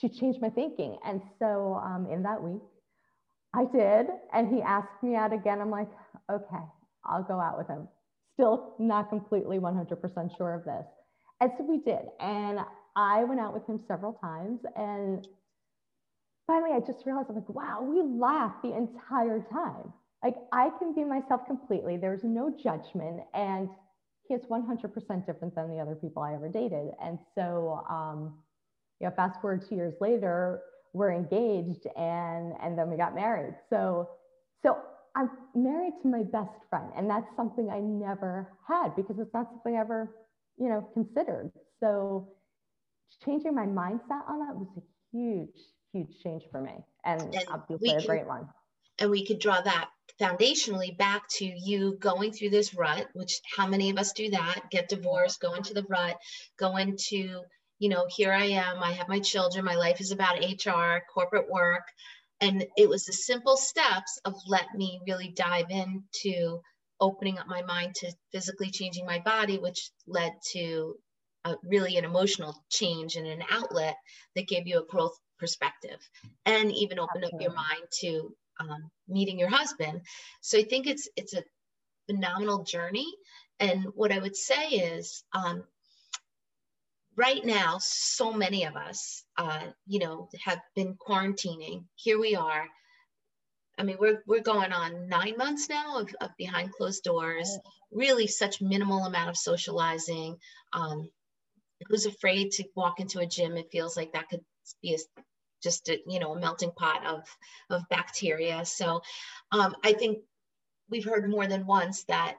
to 0.00 0.08
change 0.08 0.36
my 0.40 0.50
thinking. 0.50 0.96
And 1.04 1.20
so 1.38 1.80
um, 1.82 2.06
in 2.10 2.22
that 2.22 2.42
week, 2.42 2.62
I 3.54 3.64
did. 3.64 4.06
And 4.32 4.54
he 4.54 4.62
asked 4.62 5.02
me 5.02 5.16
out 5.16 5.32
again. 5.32 5.60
I'm 5.60 5.70
like, 5.70 5.88
okay, 6.30 6.64
I'll 7.04 7.22
go 7.22 7.40
out 7.40 7.58
with 7.58 7.68
him. 7.68 7.88
Still 8.34 8.74
not 8.78 9.08
completely 9.08 9.58
100% 9.58 10.36
sure 10.36 10.54
of 10.54 10.64
this. 10.64 10.86
And 11.40 11.50
so 11.56 11.64
we 11.64 11.78
did. 11.78 12.02
And 12.20 12.60
I 12.96 13.24
went 13.24 13.40
out 13.40 13.52
with 13.52 13.66
him 13.66 13.78
several 13.86 14.14
times. 14.14 14.60
And 14.74 15.26
finally, 16.46 16.72
I 16.74 16.80
just 16.80 17.04
realized 17.06 17.28
I'm 17.28 17.36
like, 17.36 17.48
wow, 17.48 17.82
we 17.82 18.02
laughed 18.02 18.62
the 18.62 18.74
entire 18.74 19.40
time. 19.52 19.92
Like 20.24 20.36
I 20.52 20.70
can 20.78 20.94
be 20.94 21.04
myself 21.04 21.46
completely. 21.46 21.98
There's 21.98 22.24
no 22.24 22.50
judgment. 22.50 23.20
And 23.34 23.68
he 24.26 24.34
is 24.34 24.42
100% 24.46 25.26
different 25.26 25.54
than 25.54 25.70
the 25.70 25.78
other 25.78 25.94
people 25.94 26.22
I 26.22 26.34
ever 26.34 26.48
dated. 26.48 26.88
And 27.00 27.18
so, 27.34 27.84
um, 27.88 28.34
you 29.00 29.06
know, 29.06 29.14
fast 29.14 29.40
forward 29.40 29.64
two 29.68 29.76
years 29.76 29.94
later, 30.00 30.62
we're 30.94 31.12
engaged 31.12 31.86
and, 31.96 32.54
and 32.62 32.78
then 32.78 32.90
we 32.90 32.96
got 32.96 33.14
married. 33.14 33.54
So, 33.68 34.08
so 34.62 34.78
I'm 35.14 35.30
married 35.54 35.92
to 36.02 36.08
my 36.08 36.22
best 36.22 36.54
friend. 36.70 36.90
And 36.96 37.08
that's 37.08 37.28
something 37.36 37.68
I 37.70 37.78
never 37.80 38.52
had 38.66 38.96
because 38.96 39.18
it's 39.18 39.32
not 39.34 39.50
something 39.50 39.76
I 39.76 39.80
ever, 39.80 40.10
you 40.58 40.68
know, 40.68 40.88
considered. 40.94 41.52
So 41.80 42.28
changing 43.24 43.54
my 43.54 43.66
mindset 43.66 44.28
on 44.28 44.40
that 44.40 44.56
was 44.56 44.68
a 44.76 44.82
huge, 45.12 45.56
huge 45.92 46.22
change 46.22 46.44
for 46.50 46.60
me. 46.60 46.74
And, 47.04 47.20
and 47.34 47.44
obviously 47.50 47.90
a 47.90 48.06
great 48.06 48.26
one. 48.26 48.48
And 48.98 49.10
we 49.10 49.26
could 49.26 49.38
draw 49.38 49.60
that 49.60 49.90
foundationally 50.20 50.96
back 50.96 51.22
to 51.28 51.44
you 51.44 51.96
going 52.00 52.32
through 52.32 52.50
this 52.50 52.74
rut, 52.74 53.08
which 53.12 53.40
how 53.56 53.66
many 53.66 53.90
of 53.90 53.98
us 53.98 54.12
do 54.12 54.30
that? 54.30 54.62
Get 54.70 54.88
divorced, 54.88 55.40
go 55.40 55.54
into 55.54 55.74
the 55.74 55.84
rut, 55.88 56.16
go 56.58 56.76
into, 56.76 57.42
you 57.78 57.88
know, 57.88 58.06
here 58.08 58.32
I 58.32 58.44
am, 58.44 58.82
I 58.82 58.92
have 58.92 59.08
my 59.08 59.20
children, 59.20 59.64
my 59.64 59.74
life 59.74 60.00
is 60.00 60.12
about 60.12 60.38
HR, 60.38 61.02
corporate 61.12 61.50
work. 61.50 61.84
And 62.40 62.66
it 62.76 62.88
was 62.88 63.04
the 63.04 63.12
simple 63.12 63.56
steps 63.56 64.18
of 64.24 64.34
let 64.46 64.66
me 64.74 65.00
really 65.06 65.28
dive 65.28 65.66
into 65.70 66.60
opening 67.00 67.38
up 67.38 67.46
my 67.46 67.62
mind 67.62 67.94
to 67.96 68.12
physically 68.32 68.70
changing 68.70 69.04
my 69.04 69.18
body, 69.18 69.58
which 69.58 69.90
led 70.06 70.32
to 70.52 70.96
a, 71.46 71.56
really 71.64 71.96
an 71.96 72.04
emotional 72.04 72.54
change 72.70 73.16
and 73.16 73.26
an 73.26 73.42
outlet 73.50 73.96
that 74.34 74.48
gave 74.48 74.66
you 74.66 74.80
a 74.80 74.86
growth 74.86 75.16
perspective 75.38 75.98
and 76.44 76.72
even 76.72 76.98
opened 76.98 77.24
up 77.24 77.40
your 77.40 77.52
mind 77.52 77.82
to 78.00 78.34
um, 78.60 78.90
meeting 79.08 79.38
your 79.38 79.50
husband. 79.50 80.00
So 80.40 80.58
I 80.58 80.64
think 80.64 80.86
it's 80.86 81.08
it's 81.16 81.34
a 81.34 81.44
phenomenal 82.06 82.64
journey. 82.64 83.06
And 83.60 83.86
what 83.94 84.12
I 84.12 84.18
would 84.18 84.36
say 84.36 84.68
is, 84.68 85.24
um, 85.32 85.64
right 87.16 87.44
now, 87.44 87.78
so 87.80 88.32
many 88.32 88.64
of 88.64 88.76
us, 88.76 89.24
uh, 89.36 89.66
you 89.86 89.98
know, 89.98 90.28
have 90.44 90.60
been 90.74 90.94
quarantining. 90.94 91.84
Here 91.94 92.18
we 92.20 92.36
are. 92.36 92.66
I 93.78 93.82
mean, 93.82 93.96
we're 94.00 94.22
we're 94.26 94.40
going 94.40 94.72
on 94.72 95.08
nine 95.08 95.36
months 95.36 95.68
now 95.68 95.98
of, 95.98 96.14
of 96.20 96.30
behind 96.38 96.72
closed 96.72 97.02
doors. 97.04 97.58
Really, 97.92 98.26
such 98.26 98.62
minimal 98.62 99.04
amount 99.04 99.30
of 99.30 99.36
socializing. 99.36 100.38
Um, 100.72 101.10
who's 101.88 102.06
afraid 102.06 102.52
to 102.52 102.64
walk 102.74 103.00
into 103.00 103.20
a 103.20 103.26
gym? 103.26 103.56
It 103.56 103.70
feels 103.70 103.96
like 103.96 104.12
that 104.12 104.28
could 104.28 104.44
be 104.82 104.94
a 104.94 104.98
just 105.62 105.88
a, 105.88 105.98
you 106.06 106.18
know 106.18 106.34
a 106.34 106.40
melting 106.40 106.70
pot 106.72 107.04
of 107.06 107.22
of 107.70 107.88
bacteria 107.88 108.64
so 108.64 109.02
um, 109.52 109.74
i 109.84 109.92
think 109.92 110.18
we've 110.90 111.04
heard 111.04 111.28
more 111.28 111.46
than 111.46 111.66
once 111.66 112.04
that 112.04 112.36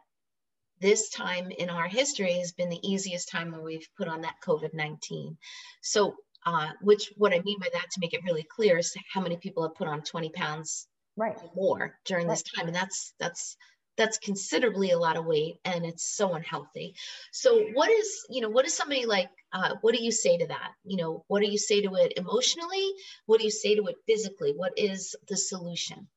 this 0.80 1.10
time 1.10 1.52
in 1.52 1.69
our 1.69 1.88
history 1.88 2.34
has 2.34 2.52
been 2.52 2.69
the 2.69 2.88
easiest 2.88 3.30
time 3.30 3.52
when 3.52 3.63
we've 3.63 3.89
put 3.97 4.08
on 4.08 4.21
that 4.21 4.36
covid-19 4.45 5.36
so 5.82 6.15
uh, 6.45 6.69
which 6.82 7.12
what 7.17 7.34
i 7.34 7.39
mean 7.39 7.60
by 7.60 7.67
that 7.73 7.89
to 7.91 8.00
make 8.00 8.13
it 8.13 8.23
really 8.23 8.43
clear 8.43 8.78
is 8.78 8.95
how 9.12 9.21
many 9.21 9.38
people 9.38 9.63
have 9.63 9.76
put 9.76 9.88
on 9.88 10.02
20 10.02 10.30
pounds 10.30 10.88
right 11.15 11.38
more 11.56 11.97
during 12.06 12.28
right. 12.28 12.34
this 12.34 12.43
time 12.43 12.67
and 12.67 12.76
that's 12.76 13.13
that's 13.19 13.58
that's 13.98 14.18
considerably 14.18 14.92
a 14.92 15.00
lot 15.00 15.18
of 15.18 15.26
weight 15.26 15.60
and 15.66 15.86
it's 15.86 16.08
so 16.08 16.34
unhealthy. 16.34 16.96
So 17.32 17.66
what 17.74 17.90
is 17.90 18.26
you 18.30 18.42
know 18.42 18.50
what 18.50 18.66
is 18.66 18.74
somebody 18.74 19.06
like 19.06 19.30
uh, 19.54 19.76
what 19.82 19.96
do 19.96 20.04
you 20.04 20.12
say 20.12 20.38
to 20.38 20.48
that? 20.48 20.72
You 20.84 20.98
know 20.98 21.26
what 21.28 21.42
do 21.42 21.48
you 21.50 21.58
say 21.58 21.82
to 21.82 21.96
it 21.96 22.14
emotionally? 22.18 22.92
What 23.26 23.40
do 23.40 23.46
you 23.46 23.52
say 23.52 23.76
to 23.76 23.86
it 23.88 23.96
physically? 24.06 24.54
What 24.56 24.74
is 24.78 25.16
the 25.28 25.38
solution? 25.38 26.08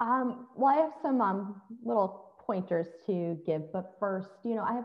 Um, 0.00 0.46
well 0.56 0.72
i 0.72 0.80
have 0.80 0.92
some 1.02 1.20
um, 1.20 1.60
little 1.84 2.34
pointers 2.46 2.86
to 3.06 3.36
give 3.44 3.72
but 3.72 3.96
first 3.98 4.28
you 4.44 4.54
know 4.54 4.62
i 4.62 4.72
have 4.72 4.84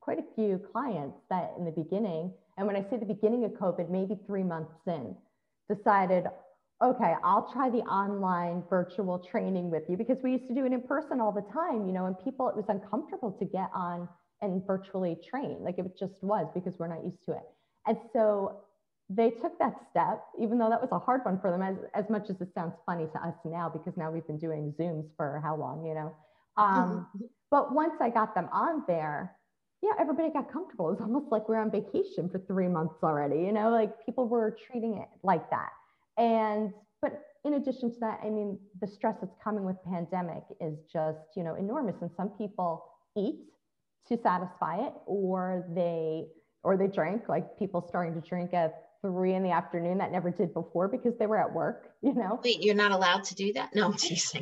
quite 0.00 0.18
a 0.18 0.24
few 0.34 0.58
clients 0.72 1.18
that 1.30 1.52
in 1.58 1.64
the 1.64 1.70
beginning 1.70 2.32
and 2.56 2.66
when 2.66 2.74
i 2.74 2.82
say 2.88 2.96
the 2.96 3.04
beginning 3.06 3.44
of 3.44 3.52
covid 3.52 3.90
maybe 3.90 4.18
three 4.26 4.42
months 4.42 4.72
in 4.86 5.14
decided 5.68 6.24
okay, 6.82 7.14
I'll 7.22 7.50
try 7.52 7.70
the 7.70 7.78
online 7.78 8.62
virtual 8.68 9.18
training 9.18 9.70
with 9.70 9.84
you 9.88 9.96
because 9.96 10.18
we 10.22 10.32
used 10.32 10.48
to 10.48 10.54
do 10.54 10.66
it 10.66 10.72
in 10.72 10.82
person 10.82 11.20
all 11.20 11.32
the 11.32 11.44
time, 11.52 11.86
you 11.86 11.92
know, 11.92 12.06
and 12.06 12.16
people, 12.18 12.48
it 12.48 12.56
was 12.56 12.66
uncomfortable 12.68 13.32
to 13.32 13.44
get 13.44 13.70
on 13.74 14.08
and 14.42 14.66
virtually 14.66 15.16
train. 15.28 15.58
Like 15.60 15.78
it 15.78 15.98
just 15.98 16.22
was 16.22 16.46
because 16.54 16.78
we're 16.78 16.88
not 16.88 17.04
used 17.04 17.24
to 17.26 17.32
it. 17.32 17.44
And 17.86 17.96
so 18.12 18.60
they 19.08 19.30
took 19.30 19.58
that 19.58 19.74
step, 19.90 20.24
even 20.40 20.58
though 20.58 20.70
that 20.70 20.80
was 20.80 20.90
a 20.92 20.98
hard 20.98 21.24
one 21.24 21.38
for 21.40 21.50
them, 21.50 21.62
as, 21.62 21.76
as 21.94 22.10
much 22.10 22.30
as 22.30 22.40
it 22.40 22.48
sounds 22.54 22.74
funny 22.86 23.06
to 23.12 23.22
us 23.22 23.34
now, 23.44 23.68
because 23.68 23.96
now 23.96 24.10
we've 24.10 24.26
been 24.26 24.38
doing 24.38 24.74
Zooms 24.78 25.06
for 25.16 25.40
how 25.44 25.56
long, 25.56 25.84
you 25.84 25.94
know. 25.94 26.14
Um. 26.56 27.06
But 27.50 27.72
once 27.72 27.94
I 28.00 28.10
got 28.10 28.34
them 28.34 28.48
on 28.52 28.82
there, 28.88 29.36
yeah, 29.80 29.90
everybody 30.00 30.28
got 30.32 30.50
comfortable. 30.50 30.88
It 30.88 30.92
was 30.92 31.00
almost 31.02 31.30
like 31.30 31.48
we're 31.48 31.60
on 31.60 31.70
vacation 31.70 32.28
for 32.28 32.40
three 32.40 32.66
months 32.66 32.96
already, 33.00 33.42
you 33.42 33.52
know, 33.52 33.70
like 33.70 34.04
people 34.04 34.26
were 34.26 34.56
treating 34.66 34.96
it 34.96 35.08
like 35.22 35.48
that. 35.50 35.70
And 36.16 36.72
but 37.02 37.22
in 37.44 37.54
addition 37.54 37.92
to 37.92 38.00
that, 38.00 38.20
I 38.24 38.30
mean, 38.30 38.58
the 38.80 38.86
stress 38.86 39.16
that's 39.20 39.36
coming 39.42 39.64
with 39.64 39.76
pandemic 39.84 40.44
is 40.60 40.78
just, 40.90 41.18
you 41.36 41.42
know, 41.42 41.54
enormous. 41.54 41.96
And 42.00 42.10
some 42.16 42.30
people 42.30 42.84
eat 43.16 43.40
to 44.08 44.18
satisfy 44.22 44.86
it, 44.86 44.92
or 45.06 45.64
they 45.74 46.26
or 46.62 46.76
they 46.76 46.86
drink, 46.86 47.28
like 47.28 47.58
people 47.58 47.84
starting 47.86 48.14
to 48.20 48.26
drink 48.26 48.54
at 48.54 48.84
three 49.02 49.34
in 49.34 49.42
the 49.42 49.50
afternoon 49.50 49.98
that 49.98 50.10
never 50.10 50.30
did 50.30 50.54
before 50.54 50.88
because 50.88 51.12
they 51.18 51.26
were 51.26 51.38
at 51.38 51.52
work, 51.52 51.90
you 52.02 52.14
know. 52.14 52.40
Wait, 52.42 52.62
you're 52.62 52.74
not 52.74 52.90
allowed 52.90 53.22
to 53.24 53.34
do 53.34 53.52
that? 53.52 53.74
No. 53.74 53.92
Just 53.92 54.34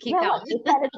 keep 0.00 0.14
no, 0.14 0.38
going. 0.38 0.88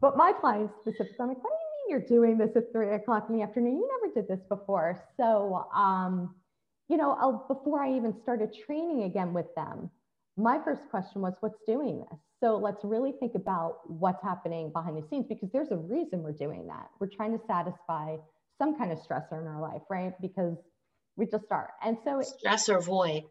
but 0.00 0.16
my 0.16 0.32
clients 0.32 0.72
specifically, 0.80 1.16
I'm 1.20 1.28
like, 1.28 1.42
what 1.44 1.50
do 1.50 1.92
you 1.92 1.98
mean 1.98 2.08
you're 2.08 2.08
doing 2.08 2.38
this 2.38 2.56
at 2.56 2.72
three 2.72 2.94
o'clock 2.94 3.26
in 3.28 3.36
the 3.36 3.42
afternoon? 3.42 3.76
You 3.76 3.88
never 4.00 4.14
did 4.14 4.26
this 4.26 4.42
before. 4.48 5.04
So 5.18 5.66
um, 5.74 6.34
you 6.90 6.96
know, 6.96 7.16
I'll, 7.20 7.46
before 7.46 7.80
I 7.80 7.94
even 7.96 8.12
started 8.22 8.50
training 8.66 9.04
again 9.04 9.32
with 9.32 9.46
them, 9.54 9.90
my 10.36 10.58
first 10.64 10.82
question 10.90 11.22
was, 11.22 11.34
what's 11.38 11.60
doing 11.64 12.00
this? 12.10 12.18
So 12.42 12.56
let's 12.56 12.82
really 12.82 13.12
think 13.20 13.36
about 13.36 13.88
what's 13.88 14.22
happening 14.24 14.72
behind 14.72 14.96
the 14.96 15.06
scenes 15.08 15.26
because 15.28 15.50
there's 15.52 15.70
a 15.70 15.76
reason 15.76 16.24
we're 16.24 16.32
doing 16.32 16.66
that. 16.66 16.88
We're 16.98 17.14
trying 17.14 17.38
to 17.38 17.44
satisfy 17.46 18.16
some 18.58 18.76
kind 18.76 18.90
of 18.90 18.98
stressor 18.98 19.40
in 19.40 19.46
our 19.46 19.60
life, 19.60 19.82
right? 19.88 20.14
Because 20.20 20.56
we 21.16 21.26
just 21.26 21.44
are. 21.52 21.70
And 21.84 21.96
so 22.04 22.22
stress 22.22 22.68
or 22.68 22.80
void. 22.80 23.22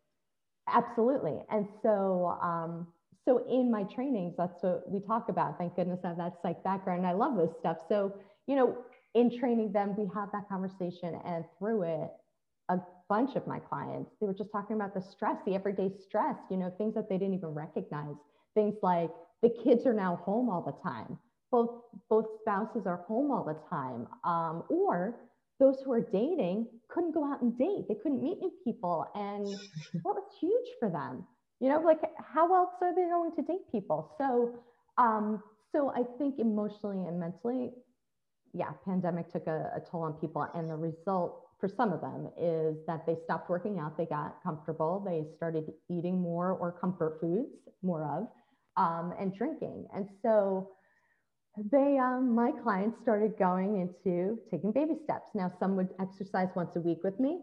Absolutely. 0.67 1.39
And 1.51 1.67
so, 1.83 2.37
um, 2.41 2.87
so 3.25 3.43
in 3.49 3.69
my 3.69 3.83
trainings, 3.83 4.35
that's 4.37 4.63
what 4.63 4.89
we 4.89 5.01
talk 5.01 5.27
about. 5.27 5.57
Thank 5.57 5.75
goodness 5.75 5.99
I 6.05 6.09
have 6.09 6.17
that 6.17 6.33
psych 6.41 6.63
background. 6.63 7.05
I 7.05 7.11
love 7.11 7.35
this 7.35 7.51
stuff. 7.59 7.77
So, 7.89 8.13
you 8.47 8.55
know, 8.55 8.77
in 9.15 9.37
training 9.37 9.73
them, 9.73 9.95
we 9.97 10.09
have 10.15 10.29
that 10.31 10.47
conversation 10.47 11.19
and 11.25 11.43
through 11.57 11.83
it, 11.83 12.09
a 12.69 12.79
bunch 13.09 13.35
of 13.35 13.45
my 13.47 13.59
clients, 13.59 14.11
they 14.21 14.27
were 14.27 14.33
just 14.33 14.51
talking 14.51 14.75
about 14.75 14.93
the 14.93 15.01
stress, 15.01 15.37
the 15.45 15.55
everyday 15.55 15.89
stress, 15.89 16.37
you 16.49 16.57
know, 16.57 16.71
things 16.77 16.93
that 16.95 17.09
they 17.09 17.17
didn't 17.17 17.33
even 17.33 17.49
recognize. 17.49 18.15
Things 18.53 18.75
like 18.81 19.09
the 19.41 19.49
kids 19.49 19.85
are 19.85 19.93
now 19.93 20.17
home 20.23 20.49
all 20.49 20.61
the 20.61 20.89
time. 20.89 21.17
Both, 21.51 21.71
both 22.09 22.25
spouses 22.41 22.85
are 22.85 23.03
home 23.07 23.31
all 23.31 23.43
the 23.43 23.57
time. 23.69 24.07
Um, 24.23 24.63
or 24.69 25.15
those 25.59 25.81
who 25.83 25.91
are 25.91 26.01
dating 26.01 26.67
couldn't 26.87 27.13
go 27.13 27.25
out 27.25 27.41
and 27.41 27.57
date. 27.57 27.85
They 27.87 27.95
couldn't 27.95 28.21
meet 28.21 28.39
new 28.39 28.51
people. 28.63 29.05
And 29.15 29.45
that 29.93 30.03
was 30.05 30.23
huge 30.39 30.69
for 30.79 30.89
them. 30.89 31.25
You 31.59 31.69
know, 31.69 31.81
like 31.81 31.99
how 32.17 32.53
else 32.55 32.71
are 32.81 32.95
they 32.95 33.01
going 33.01 33.35
to 33.35 33.41
date 33.41 33.69
people? 33.71 34.13
So, 34.17 34.55
um, 34.97 35.43
so 35.71 35.89
I 35.89 36.03
think 36.17 36.39
emotionally 36.39 37.05
and 37.07 37.19
mentally, 37.19 37.71
yeah, 38.53 38.71
pandemic 38.85 39.31
took 39.31 39.47
a, 39.47 39.71
a 39.75 39.81
toll 39.91 40.03
on 40.03 40.13
people, 40.13 40.47
and 40.55 40.69
the 40.69 40.75
result 40.75 41.48
for 41.59 41.67
some 41.67 41.91
of 41.91 42.01
them 42.01 42.29
is 42.37 42.77
that 42.87 43.05
they 43.05 43.15
stopped 43.25 43.49
working 43.49 43.79
out, 43.79 43.97
they 43.97 44.05
got 44.05 44.41
comfortable, 44.43 45.03
they 45.05 45.25
started 45.35 45.65
eating 45.89 46.21
more 46.21 46.51
or 46.51 46.71
comfort 46.71 47.19
foods, 47.19 47.49
more 47.83 48.03
of, 48.05 48.27
um, 48.77 49.13
and 49.19 49.35
drinking. 49.35 49.85
And 49.93 50.07
so 50.21 50.69
they, 51.71 51.97
um, 51.97 52.33
my 52.33 52.51
clients 52.63 53.01
started 53.01 53.37
going 53.37 53.81
into 53.81 54.39
taking 54.49 54.71
baby 54.71 54.95
steps. 55.03 55.31
Now, 55.35 55.51
some 55.59 55.75
would 55.75 55.89
exercise 55.99 56.49
once 56.55 56.75
a 56.77 56.79
week 56.79 56.99
with 57.03 57.19
me. 57.19 57.41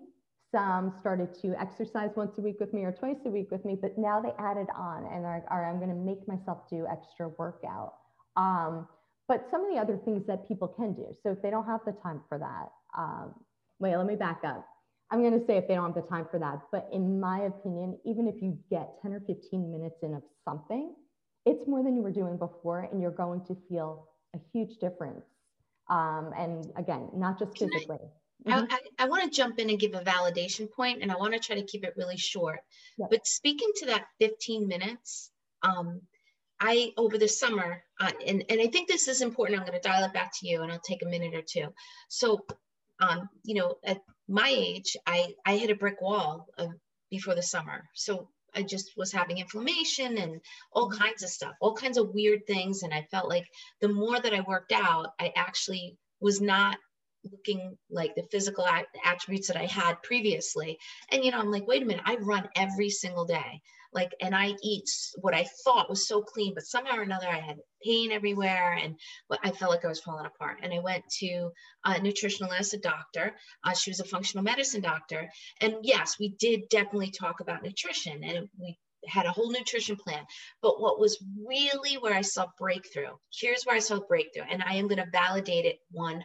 Some 0.51 0.95
started 1.01 1.35
to 1.43 1.55
exercise 1.61 2.11
once 2.17 2.39
a 2.39 2.41
week 2.41 2.57
with 2.59 2.73
me 2.73 2.85
or 2.85 2.93
twice 2.93 3.19
a 3.27 3.31
week 3.31 3.51
with 3.51 3.65
me, 3.65 3.77
but 3.81 3.99
now 3.99 4.21
they 4.21 4.33
added 4.39 4.69
on 4.75 5.05
and 5.13 5.27
are, 5.27 5.45
are 5.51 5.69
I'm 5.69 5.77
going 5.79 5.91
to 5.91 5.95
make 5.95 6.27
myself 6.27 6.71
do 6.71 6.87
extra 6.91 7.29
workout. 7.37 7.95
Um, 8.37 8.87
but 9.29 9.49
some 9.51 9.65
of 9.65 9.75
the 9.75 9.79
other 9.79 9.99
things 10.05 10.25
that 10.27 10.47
people 10.47 10.69
can 10.69 10.95
do. 10.95 11.09
So 11.23 11.33
if 11.33 11.43
they 11.43 11.51
don't 11.51 11.67
have 11.67 11.81
the 11.85 11.93
time 12.03 12.23
for 12.29 12.39
that, 12.39 12.71
um, 12.97 13.35
wait, 13.79 13.97
let 13.97 14.07
me 14.07 14.17
back 14.17 14.41
up. 14.45 14.67
I'm 15.11 15.21
going 15.21 15.39
to 15.39 15.47
say 15.47 15.57
if 15.57 15.69
they 15.69 15.75
don't 15.75 15.95
have 15.95 16.05
the 16.05 16.09
time 16.09 16.27
for 16.31 16.39
that, 16.41 16.61
but 16.73 16.89
in 16.93 17.21
my 17.21 17.43
opinion, 17.43 17.99
even 18.05 18.27
if 18.27 18.43
you 18.43 18.59
get 18.71 18.89
10 19.03 19.13
or 19.13 19.21
15 19.21 19.71
minutes 19.71 19.97
in 20.03 20.15
of 20.15 20.23
something, 20.45 20.95
it's 21.45 21.67
more 21.69 21.85
than 21.85 21.95
you 21.95 22.03
were 22.03 22.11
doing 22.11 22.37
before, 22.37 22.89
and 22.91 23.01
you're 23.01 23.13
going 23.13 23.45
to 23.47 23.57
feel 23.69 24.09
a 24.35 24.39
huge 24.53 24.79
difference. 24.81 25.25
Um, 25.89 26.33
and 26.37 26.67
again, 26.77 27.09
not 27.15 27.39
just 27.39 27.55
Can 27.55 27.71
physically. 27.71 27.99
I, 28.47 28.51
mm-hmm. 28.51 28.73
I, 28.73 29.05
I 29.05 29.09
want 29.09 29.23
to 29.25 29.31
jump 29.31 29.61
in 29.61 29.71
and 29.71 29.79
give 29.79 29.95
a 29.95 30.01
validation 30.01 30.71
point, 30.71 31.03
and 31.03 31.13
I 31.13 31.17
want 31.17 31.35
to 31.35 31.39
try 31.39 31.55
to 31.55 31.65
keep 31.65 31.85
it 31.85 31.95
really 31.97 32.17
short. 32.17 32.59
Yep. 32.99 33.11
But 33.11 33.27
speaking 33.27 33.71
to 33.77 33.87
that 33.87 34.07
15 34.19 34.67
minutes, 34.67 35.31
um, 35.63 36.01
I 36.61 36.93
over 36.97 37.17
the 37.19 37.29
summer, 37.29 37.83
uh, 38.01 38.11
and 38.27 38.45
and 38.49 38.61
I 38.61 38.67
think 38.67 38.89
this 38.89 39.09
is 39.09 39.21
important. 39.21 39.61
I'm 39.61 39.67
going 39.67 39.81
to 39.81 39.89
dial 39.89 40.05
it 40.05 40.13
back 40.13 40.33
to 40.41 40.49
you, 40.49 40.63
and 40.63 40.73
I'll 40.73 40.81
take 40.81 41.03
a 41.03 41.09
minute 41.09 41.35
or 41.35 41.43
two. 41.43 41.69
So 42.09 42.45
um, 43.01 43.29
you 43.45 43.55
know, 43.55 43.77
at 43.85 44.01
my 44.29 44.49
age, 44.49 44.97
I, 45.07 45.35
I 45.45 45.57
hit 45.57 45.71
a 45.71 45.75
brick 45.75 46.01
wall 46.01 46.47
of, 46.59 46.71
before 47.11 47.35
the 47.35 47.43
summer. 47.43 47.85
So 47.95 48.29
I 48.55 48.63
just 48.63 48.93
was 48.97 49.13
having 49.13 49.39
inflammation 49.39 50.19
and 50.19 50.41
all 50.73 50.89
mm-hmm. 50.91 50.99
kinds 50.99 51.23
of 51.23 51.29
stuff, 51.29 51.53
all 51.61 51.75
kinds 51.75 51.99
of 51.99 52.15
weird 52.15 52.47
things. 52.47 52.83
And 52.83 52.93
I 52.93 53.07
felt 53.11 53.29
like 53.29 53.47
the 53.81 53.89
more 53.89 54.19
that 54.19 54.35
I 54.35 54.41
worked 54.41 54.73
out, 54.73 55.09
I 55.21 55.33
actually 55.37 55.97
was 56.21 56.41
not 56.41 56.79
looking 57.33 57.77
like 57.91 58.15
the 58.15 58.25
physical 58.31 58.67
attributes 59.05 59.49
that 59.49 59.57
I 59.57 59.67
had 59.67 60.03
previously. 60.03 60.79
And, 61.11 61.25
you 61.25 61.31
know, 61.31 61.39
I'm 61.39 61.51
like, 61.51 61.67
wait 61.67 61.83
a 61.83 61.87
minute, 61.87 62.05
I 62.07 62.17
run 62.17 62.49
every 62.57 62.91
single 62.91 63.25
day. 63.25 63.63
Like 63.93 64.15
and 64.21 64.37
i 64.37 64.55
eat 64.63 64.91
what 65.23 65.35
i 65.35 65.47
thought 65.65 65.89
was 65.89 66.07
so 66.07 66.21
clean 66.21 66.53
but 66.55 66.67
somehow 66.67 66.97
or 66.97 67.03
another 67.03 67.29
i 67.29 67.41
had 67.41 67.57
pain 67.83 68.13
everywhere 68.13 68.73
and 68.73 68.99
i 69.43 69.51
felt 69.51 69.71
like 69.71 69.85
i 69.85 69.89
was 69.89 70.01
falling 70.01 70.27
apart. 70.27 70.59
And 70.63 70.75
i 70.75 70.81
went 70.81 71.05
to 71.21 71.51
a 71.85 71.95
nutritionalist 71.95 72.75
a 72.75 72.79
doctor. 72.79 73.35
Uh, 73.65 73.73
she 73.73 73.91
was 73.91 74.01
a 74.01 74.05
functional 74.05 74.45
medicine 74.45 74.83
doctor. 74.83 75.31
And 75.63 75.77
yes 75.83 76.19
we 76.19 76.29
did 76.31 76.69
definitely 76.69 77.11
talk 77.11 77.41
about 77.41 77.63
nutrition 77.63 78.23
and 78.23 78.49
we 78.61 78.77
had 79.09 79.27
a 79.27 79.33
whole 79.33 79.51
nutrition 79.51 79.97
plan 79.97 80.25
but 80.63 80.81
what 80.81 80.99
was 81.01 81.23
really 81.47 81.95
where 81.99 82.15
i 82.15 82.23
saw 82.23 82.47
breakthrough 82.59 83.15
here's 83.33 83.65
where 83.65 83.77
i 83.77 83.81
saw 83.81 84.01
breakthrough 84.09 84.45
and 84.51 84.63
i 84.63 84.75
am 84.75 84.89
going 84.89 85.03
to 85.03 85.11
validate 85.13 85.65
it 85.65 85.79
100% 85.95 86.23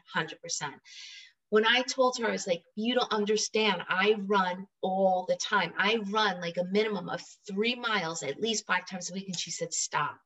when 1.52 1.68
I 1.68 1.82
told 1.82 2.18
her, 2.18 2.30
I 2.30 2.32
was 2.32 2.48
like, 2.48 2.64
you 2.76 2.96
don't 2.96 3.12
understand. 3.12 3.84
I 3.90 4.16
run 4.26 4.68
all 4.82 5.26
the 5.28 5.36
time. 5.36 5.74
I 5.78 6.00
run 6.10 6.40
like 6.40 6.56
a 6.56 6.64
minimum 6.64 7.10
of 7.10 7.22
three 7.46 7.76
miles 7.76 8.24
at 8.24 8.40
least 8.40 8.66
five 8.66 8.88
times 8.88 9.12
a 9.12 9.14
week. 9.14 9.28
And 9.28 9.38
she 9.38 9.52
said, 9.52 9.74
stop, 9.74 10.18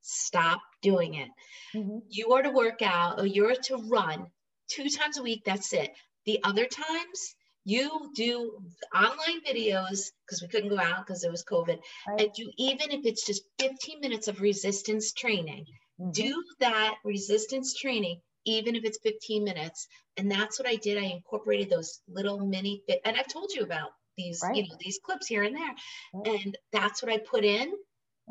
stop 0.00 0.62
doing 0.80 1.14
it. 1.14 1.28
Mm-hmm. 1.74 1.98
You 2.08 2.32
are 2.32 2.42
to 2.42 2.50
work 2.50 2.80
out 2.80 3.20
or 3.20 3.26
you're 3.26 3.56
to 3.64 3.76
run 3.76 4.26
two 4.68 4.88
times 4.88 5.18
a 5.18 5.22
week. 5.22 5.42
That's 5.44 5.74
it. 5.74 5.92
The 6.24 6.40
other 6.42 6.64
times, 6.64 7.36
you 7.68 8.10
do 8.14 8.62
online 8.94 9.40
videos 9.46 10.06
because 10.24 10.40
we 10.40 10.48
couldn't 10.48 10.70
go 10.70 10.78
out 10.78 11.06
because 11.06 11.22
it 11.22 11.30
was 11.30 11.44
COVID. 11.44 11.78
Right. 12.08 12.20
And 12.20 12.32
do 12.32 12.50
even 12.56 12.90
if 12.90 13.04
it's 13.04 13.26
just 13.26 13.42
15 13.58 14.00
minutes 14.00 14.26
of 14.26 14.40
resistance 14.40 15.12
training, 15.12 15.66
mm-hmm. 16.00 16.10
do 16.12 16.42
that 16.60 16.94
resistance 17.04 17.74
training 17.74 18.20
even 18.46 18.74
if 18.74 18.84
it's 18.84 18.98
15 19.02 19.44
minutes. 19.44 19.86
And 20.16 20.30
that's 20.30 20.58
what 20.58 20.66
I 20.66 20.76
did. 20.76 20.96
I 20.96 21.06
incorporated 21.06 21.68
those 21.68 22.00
little 22.08 22.38
mini 22.38 22.82
fit, 22.88 23.00
and 23.04 23.16
I've 23.16 23.28
told 23.28 23.52
you 23.52 23.62
about 23.62 23.90
these, 24.16 24.40
right. 24.42 24.56
you 24.56 24.62
know, 24.62 24.76
these 24.80 24.98
clips 25.04 25.26
here 25.26 25.42
and 25.42 25.54
there. 25.54 25.74
Right. 26.14 26.44
And 26.44 26.58
that's 26.72 27.02
what 27.02 27.12
I 27.12 27.18
put 27.18 27.44
in. 27.44 27.70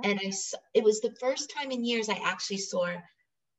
And 0.04 0.20
I 0.20 0.32
it 0.74 0.84
was 0.84 1.02
the 1.02 1.16
first 1.20 1.54
time 1.56 1.72
in 1.72 1.86
years 1.86 2.10
I 2.10 2.20
actually 2.24 2.58
saw 2.58 2.88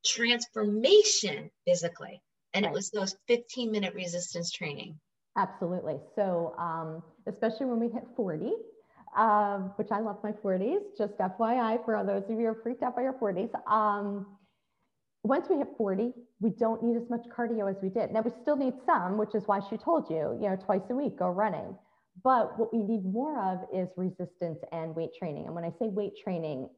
transformation 0.05 1.51
physically. 1.65 2.21
And 2.55 2.65
it 2.65 2.73
was 2.73 2.91
those 2.91 3.15
15 3.29 3.71
minute 3.71 3.95
resistance 3.95 4.51
training. 4.51 4.99
Absolutely. 5.39 6.01
So, 6.17 6.55
um, 6.59 7.03
especially 7.29 7.67
when 7.67 7.79
we 7.79 7.89
hit 7.89 8.03
40, 8.17 8.53
um, 9.17 9.73
which 9.77 9.89
I 9.93 10.01
love 10.01 10.19
my 10.25 10.33
40s, 10.33 10.81
just 10.99 11.17
FYI 11.19 11.85
for 11.85 12.03
those 12.05 12.25
of 12.25 12.31
you 12.31 12.39
who 12.39 12.45
are 12.47 12.61
freaked 12.63 12.83
out 12.83 12.97
by 12.97 13.03
your 13.03 13.13
40s. 13.13 13.51
Um, 13.71 14.27
once 15.23 15.49
we 15.49 15.57
hit 15.59 15.69
40, 15.79 16.13
we 16.41 16.51
don't 16.51 16.83
need 16.83 16.97
as 16.97 17.09
much 17.09 17.23
cardio 17.37 17.71
as 17.71 17.77
we 17.83 17.89
did. 17.89 18.11
Now 18.13 18.23
we 18.23 18.33
still 18.43 18.57
need 18.57 18.75
some, 18.85 19.17
which 19.17 19.35
is 19.37 19.45
why 19.47 19.61
she 19.71 19.77
told 19.77 20.11
you, 20.11 20.37
you 20.43 20.49
know, 20.49 20.57
twice 20.57 20.83
a 20.91 20.95
week, 20.95 21.19
go 21.19 21.29
running. 21.29 21.77
But 22.25 22.59
what 22.59 22.73
we 22.75 22.83
need 22.83 23.05
more 23.05 23.41
of 23.41 23.61
is 23.73 23.89
resistance 23.97 24.59
and 24.73 24.95
weight 24.97 25.11
training. 25.17 25.47
And 25.47 25.55
when 25.55 25.65
I 25.65 25.71
say 25.79 25.87
weight 25.89 26.15
training, 26.23 26.69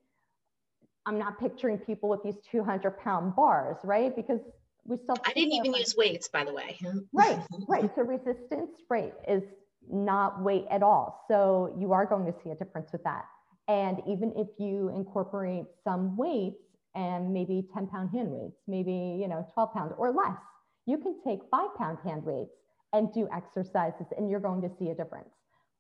I'm 1.06 1.18
not 1.18 1.40
picturing 1.40 1.78
people 1.78 2.10
with 2.10 2.22
these 2.22 2.36
200 2.50 2.98
pound 2.98 3.34
bars, 3.36 3.78
right? 3.84 4.14
Because 4.14 4.40
we 4.84 4.96
still. 4.96 5.16
I 5.24 5.32
didn't 5.32 5.52
even 5.52 5.74
use 5.74 5.94
weights, 5.96 6.28
by 6.28 6.44
the 6.44 6.52
way. 6.52 6.78
right, 7.12 7.40
right. 7.68 7.90
So 7.94 8.02
resistance, 8.02 8.70
right, 8.88 9.12
is 9.28 9.42
not 9.90 10.42
weight 10.42 10.64
at 10.70 10.82
all. 10.82 11.24
So 11.28 11.74
you 11.78 11.92
are 11.92 12.06
going 12.06 12.26
to 12.26 12.34
see 12.42 12.50
a 12.50 12.54
difference 12.54 12.90
with 12.92 13.02
that. 13.04 13.24
And 13.68 14.00
even 14.08 14.32
if 14.36 14.48
you 14.58 14.88
incorporate 14.94 15.64
some 15.84 16.16
weights, 16.16 16.56
and 16.94 17.32
maybe 17.32 17.66
10 17.72 17.86
pound 17.86 18.10
hand 18.10 18.30
weights, 18.30 18.56
maybe, 18.66 19.18
you 19.20 19.28
know, 19.28 19.46
12 19.54 19.72
pounds 19.72 19.92
or 19.96 20.12
less. 20.12 20.38
You 20.86 20.98
can 20.98 21.16
take 21.24 21.40
five 21.50 21.74
pound 21.76 21.98
hand 22.04 22.24
weights 22.24 22.50
and 22.92 23.12
do 23.12 23.28
exercises 23.34 24.06
and 24.16 24.30
you're 24.30 24.40
going 24.40 24.62
to 24.62 24.70
see 24.78 24.88
a 24.88 24.94
difference. 24.94 25.28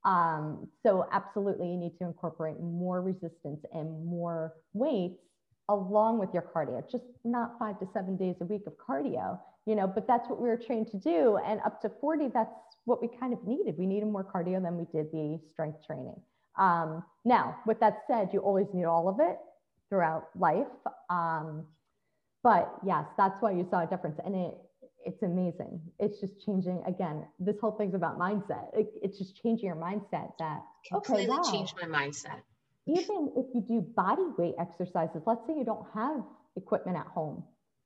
Um, 0.04 0.68
so 0.82 1.06
absolutely 1.12 1.66
you 1.66 1.76
need 1.76 1.98
to 1.98 2.04
incorporate 2.04 2.60
more 2.60 3.02
resistance 3.02 3.60
and 3.72 4.04
more 4.04 4.54
weights 4.72 5.18
along 5.70 6.18
with 6.18 6.30
your 6.34 6.42
cardio, 6.42 6.82
just 6.90 7.04
not 7.24 7.58
five 7.58 7.78
to 7.78 7.86
seven 7.94 8.16
days 8.16 8.36
a 8.40 8.44
week 8.44 8.62
of 8.66 8.74
cardio, 8.76 9.38
you 9.66 9.76
know, 9.76 9.86
but 9.86 10.06
that's 10.06 10.28
what 10.28 10.40
we 10.40 10.48
were 10.48 10.56
trained 10.56 10.90
to 10.90 10.98
do. 10.98 11.38
And 11.46 11.60
up 11.64 11.80
to 11.82 11.90
40, 12.00 12.28
that's 12.34 12.50
what 12.84 13.00
we 13.00 13.08
kind 13.08 13.32
of 13.32 13.44
needed. 13.46 13.76
We 13.78 13.86
needed 13.86 14.08
more 14.08 14.24
cardio 14.24 14.60
than 14.60 14.76
we 14.76 14.84
did 14.92 15.12
the 15.12 15.38
strength 15.52 15.86
training. 15.86 16.20
Um, 16.58 17.04
now, 17.24 17.56
with 17.66 17.78
that 17.80 17.98
said, 18.08 18.30
you 18.32 18.40
always 18.40 18.66
need 18.74 18.84
all 18.84 19.08
of 19.08 19.20
it 19.20 19.38
throughout 19.88 20.28
life. 20.36 20.66
Um, 21.08 21.66
but 22.42 22.74
yes, 22.84 23.04
that's 23.16 23.40
why 23.40 23.52
you 23.52 23.66
saw 23.70 23.84
a 23.84 23.86
difference. 23.86 24.18
And 24.24 24.34
it, 24.34 24.54
it's 25.04 25.22
amazing. 25.22 25.80
It's 26.00 26.20
just 26.20 26.44
changing 26.44 26.82
again. 26.86 27.26
This 27.38 27.56
whole 27.60 27.72
thing's 27.72 27.94
about 27.94 28.18
mindset. 28.18 28.66
It, 28.74 28.90
it's 29.02 29.18
just 29.18 29.40
changing 29.40 29.66
your 29.66 29.76
mindset 29.76 30.32
that 30.38 30.62
completely 30.90 31.26
okay, 31.26 31.36
wow. 31.36 31.52
changed 31.52 31.74
my 31.80 31.86
mindset. 31.86 32.40
Even 32.98 33.32
if 33.36 33.46
you 33.54 33.60
do 33.60 33.80
body 33.80 34.26
weight 34.38 34.54
exercises, 34.58 35.22
let's 35.26 35.46
say 35.46 35.54
you 35.56 35.64
don't 35.64 35.86
have 35.94 36.22
equipment 36.56 36.96
at 36.96 37.06
home, 37.06 37.44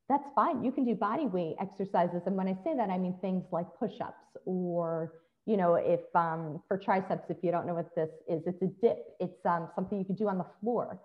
that's 0.09 0.27
fine. 0.35 0.65
You 0.65 0.73
can 0.73 0.85
do 0.85 0.95
body 0.95 1.27
weight 1.27 1.57
exercises. 1.61 2.23
And 2.27 2.37
when 2.37 2.49
I 2.49 2.57
say 2.65 2.77
that, 2.77 2.91
I 2.91 2.99
mean 2.99 3.17
things 3.21 3.45
like 3.53 3.67
push-ups 3.79 4.37
or, 4.45 5.15
you 5.47 5.57
know, 5.57 5.75
if 5.75 6.01
um, 6.15 6.63
for 6.69 6.77
triceps, 6.79 7.31
if 7.31 7.39
you 7.43 7.51
don't 7.51 7.67
know 7.67 7.75
what 7.75 7.95
this 7.95 8.11
is, 8.29 8.43
it's 8.47 8.63
a 8.63 8.67
dip. 8.83 8.99
It's 9.21 9.45
um, 9.47 9.69
something 9.75 9.99
you 9.99 10.05
can 10.05 10.15
do 10.15 10.29
on 10.29 10.39
the 10.39 10.47
floor. 10.61 11.01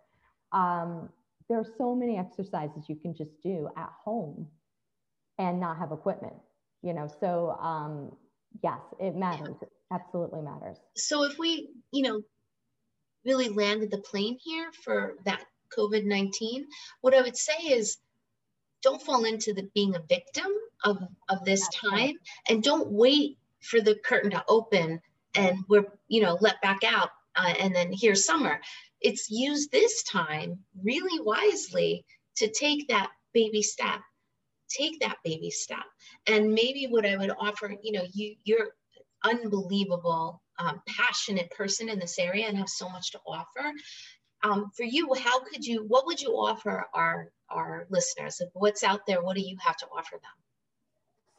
Um, 0.51 1.09
there 1.47 1.59
are 1.59 1.67
so 1.77 1.95
many 1.95 2.17
exercises 2.17 2.85
you 2.87 2.95
can 2.95 3.15
just 3.15 3.31
do 3.41 3.69
at 3.75 3.89
home 4.03 4.47
and 5.37 5.59
not 5.59 5.77
have 5.77 5.91
equipment, 5.91 6.35
you 6.83 6.93
know. 6.93 7.09
So 7.19 7.57
um, 7.61 8.15
yes, 8.63 8.79
it 8.99 9.15
matters. 9.15 9.55
Absolutely 9.91 10.41
matters. 10.41 10.77
So 10.95 11.23
if 11.23 11.39
we, 11.39 11.69
you 11.91 12.03
know, 12.03 12.21
really 13.25 13.49
landed 13.49 13.91
the 13.91 13.99
plane 13.99 14.37
here 14.41 14.71
for 14.83 15.15
that 15.25 15.43
COVID 15.77 16.05
19, 16.05 16.65
what 17.01 17.13
I 17.13 17.21
would 17.21 17.37
say 17.37 17.57
is 17.67 17.97
don't 18.81 19.01
fall 19.01 19.25
into 19.25 19.53
the 19.53 19.69
being 19.75 19.95
a 19.95 20.03
victim 20.07 20.47
of, 20.83 20.97
of 21.27 21.43
this 21.43 21.67
time 21.69 22.13
and 22.47 22.63
don't 22.63 22.89
wait 22.91 23.37
for 23.61 23.81
the 23.81 23.95
curtain 24.05 24.31
to 24.31 24.43
open 24.47 25.01
and 25.35 25.59
we're, 25.67 25.85
you 26.07 26.21
know, 26.21 26.37
let 26.39 26.61
back 26.61 26.83
out 26.83 27.09
uh, 27.35 27.53
and 27.59 27.75
then 27.75 27.91
here's 27.93 28.25
summer. 28.25 28.59
It's 29.01 29.29
use 29.29 29.67
this 29.67 30.03
time 30.03 30.59
really 30.81 31.21
wisely 31.21 32.05
to 32.37 32.49
take 32.49 32.87
that 32.87 33.11
baby 33.33 33.61
step 33.61 34.01
take 34.69 34.99
that 34.99 35.17
baby 35.23 35.49
step. 35.49 35.83
And 36.27 36.53
maybe 36.53 36.87
what 36.87 37.05
i 37.05 37.17
would 37.17 37.31
offer 37.39 37.73
you 37.81 37.91
know 37.91 38.05
you 38.13 38.35
you're 38.43 38.69
unbelievable, 39.23 40.41
um, 40.59 40.81
passionate 40.87 41.49
person 41.51 41.89
in 41.89 41.99
this 41.99 42.19
area 42.19 42.47
and 42.47 42.57
have 42.57 42.69
so 42.69 42.89
much 42.89 43.11
to 43.11 43.19
offer. 43.25 43.73
Um, 44.43 44.71
for 44.75 44.83
you, 44.83 45.13
how 45.15 45.39
could 45.39 45.65
you, 45.65 45.85
what 45.87 46.05
would 46.05 46.21
you 46.21 46.31
offer 46.31 46.85
our, 46.93 47.31
our 47.49 47.87
listeners? 47.89 48.41
What's 48.53 48.83
out 48.83 49.05
there? 49.05 49.21
What 49.21 49.35
do 49.35 49.41
you 49.41 49.57
have 49.59 49.77
to 49.77 49.87
offer 49.87 50.15
them? 50.15 50.31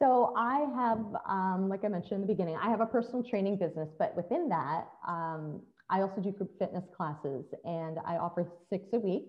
So 0.02 0.32
I 0.36 0.66
have, 0.76 1.04
um, 1.28 1.68
like 1.68 1.84
I 1.84 1.88
mentioned 1.88 2.12
in 2.12 2.20
the 2.22 2.26
beginning, 2.26 2.56
I 2.56 2.70
have 2.70 2.80
a 2.80 2.86
personal 2.86 3.22
training 3.22 3.58
business, 3.58 3.88
but 3.98 4.16
within 4.16 4.48
that, 4.48 4.88
um, 5.06 5.60
I 5.90 6.00
also 6.00 6.20
do 6.22 6.30
group 6.30 6.58
fitness 6.58 6.84
classes 6.96 7.44
and 7.64 7.98
I 8.06 8.16
offer 8.16 8.46
six 8.70 8.84
a 8.94 8.98
week. 8.98 9.26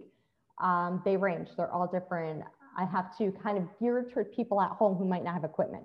Um, 0.61 1.01
they 1.03 1.17
range, 1.17 1.49
they're 1.57 1.71
all 1.71 1.87
different. 1.87 2.43
I 2.77 2.85
have 2.85 3.17
to 3.17 3.33
kind 3.43 3.57
of 3.57 3.65
gear 3.79 4.07
toward 4.13 4.31
people 4.33 4.61
at 4.61 4.71
home 4.71 4.95
who 4.95 5.05
might 5.05 5.23
not 5.23 5.33
have 5.33 5.43
equipment. 5.43 5.83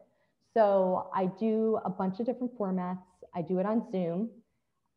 So 0.57 1.11
I 1.15 1.27
do 1.39 1.79
a 1.85 1.91
bunch 1.91 2.21
of 2.21 2.27
different 2.27 2.57
formats. 2.57 3.03
I 3.37 3.43
do 3.43 3.59
it 3.59 3.67
on 3.67 3.85
Zoom. 3.93 4.31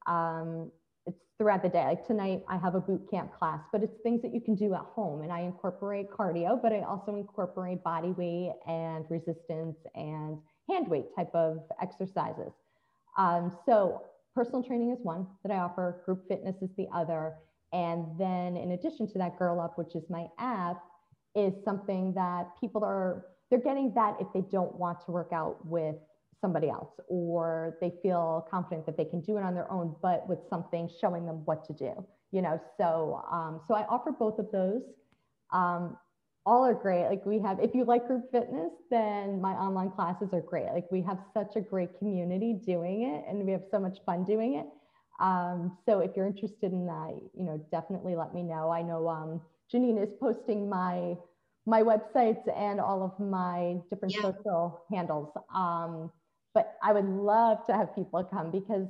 Um, 0.08 0.72
it's 1.06 1.20
throughout 1.38 1.62
the 1.62 1.70
day. 1.70 1.84
Like 1.84 2.08
tonight, 2.08 2.44
I 2.48 2.58
have 2.58 2.76
a 2.76 2.80
boot 2.80 3.02
camp 3.12 3.34
class, 3.38 3.60
but 3.72 3.84
it's 3.84 3.98
things 4.02 4.22
that 4.22 4.34
you 4.34 4.40
can 4.40 4.56
do 4.56 4.74
at 4.74 4.82
home. 4.82 5.22
And 5.22 5.32
I 5.32 5.42
incorporate 5.42 6.10
cardio, 6.10 6.62
but 6.62 6.72
I 6.72 6.82
also 6.82 7.16
incorporate 7.16 7.84
body 7.84 8.12
weight 8.12 8.54
and 8.68 9.06
resistance 9.10 9.78
and 9.94 10.38
hand 10.70 10.88
weight 10.88 11.14
type 11.16 11.34
of 11.34 11.60
exercises. 11.82 12.54
Um, 13.18 13.56
so 13.66 14.04
personal 14.34 14.64
training 14.64 14.92
is 14.92 15.00
one 15.04 15.28
that 15.44 15.52
I 15.52 15.58
offer, 15.58 16.02
group 16.06 16.28
fitness 16.28 16.56
is 16.62 16.70
the 16.78 16.88
other. 16.94 17.34
And 17.74 18.06
then 18.18 18.56
in 18.56 18.72
addition 18.72 19.12
to 19.12 19.18
that, 19.20 19.38
Girl 19.38 19.60
Up, 19.60 19.78
which 19.78 19.96
is 19.96 20.04
my 20.10 20.28
app, 20.40 20.82
is 21.36 21.54
something 21.64 22.14
that 22.14 22.48
people 22.60 22.84
are 22.84 23.26
they're 23.50 23.60
getting 23.60 23.92
that 23.96 24.16
if 24.20 24.28
they 24.34 24.42
don't 24.52 24.76
want 24.76 25.04
to 25.06 25.12
work 25.12 25.30
out 25.34 25.66
with 25.66 25.96
somebody 26.42 26.70
else 26.70 26.92
or 27.08 27.78
they 27.82 27.92
feel 28.02 28.48
confident 28.50 28.86
that 28.86 28.98
they 28.98 29.06
can 29.06 29.22
do 29.22 29.38
it 29.38 29.44
on 29.44 29.54
their 29.54 29.70
own 29.72 29.96
but 30.02 30.28
with 30.28 30.40
something 30.50 30.90
showing 31.02 31.26
them 31.26 31.42
what 31.46 31.66
to 31.66 31.74
do 31.74 31.94
you 32.32 32.42
know? 32.42 32.60
So 32.78 33.24
um, 33.32 33.62
so 33.68 33.74
i 33.74 33.86
offer 33.88 34.12
both 34.12 34.40
of 34.40 34.52
those. 34.52 34.84
Um, 35.52 35.98
all 36.46 36.66
are 36.66 36.74
great. 36.74 37.06
Like 37.08 37.26
we 37.26 37.40
have 37.40 37.60
if 37.60 37.76
you 37.76 37.84
like 37.86 38.08
group 38.08 38.32
fitness 38.32 38.72
then 38.90 39.42
my 39.42 39.52
online 39.52 39.92
classes 39.92 40.30
are 40.34 40.42
great. 40.42 40.68
Like 40.74 40.86
we 40.92 41.02
have 41.02 41.20
such 41.34 41.56
a 41.56 41.62
great 41.62 41.98
community 42.00 42.54
doing 42.66 43.04
it 43.04 43.26
and 43.28 43.46
we 43.46 43.52
have 43.52 43.64
so 43.72 43.80
much 43.80 43.98
fun 44.06 44.24
doing 44.24 44.56
it. 44.56 44.66
Um, 45.20 45.78
so 45.86 46.00
if 46.00 46.12
you're 46.16 46.28
interested 46.28 46.72
in 46.72 46.86
that 46.86 47.20
you 47.38 47.44
know 47.44 47.64
definitely 47.72 48.16
let 48.16 48.34
me 48.34 48.44
know. 48.44 48.70
I 48.70 48.82
know 48.82 49.08
um, 49.10 49.42
janine 49.74 50.02
is 50.02 50.14
posting 50.20 50.70
my 50.70 51.16
my 51.66 51.84
websites 51.84 52.42
and 52.56 52.80
all 52.80 53.04
of 53.04 53.20
my 53.20 53.76
different 53.90 54.16
yeah. 54.16 54.22
social 54.22 54.82
handles. 54.92 55.30
Um, 55.54 56.10
but 56.60 56.76
I 56.84 56.92
would 56.92 57.06
love 57.06 57.66
to 57.68 57.74
have 57.74 57.96
people 57.96 58.22
come 58.26 58.52
because 58.52 58.88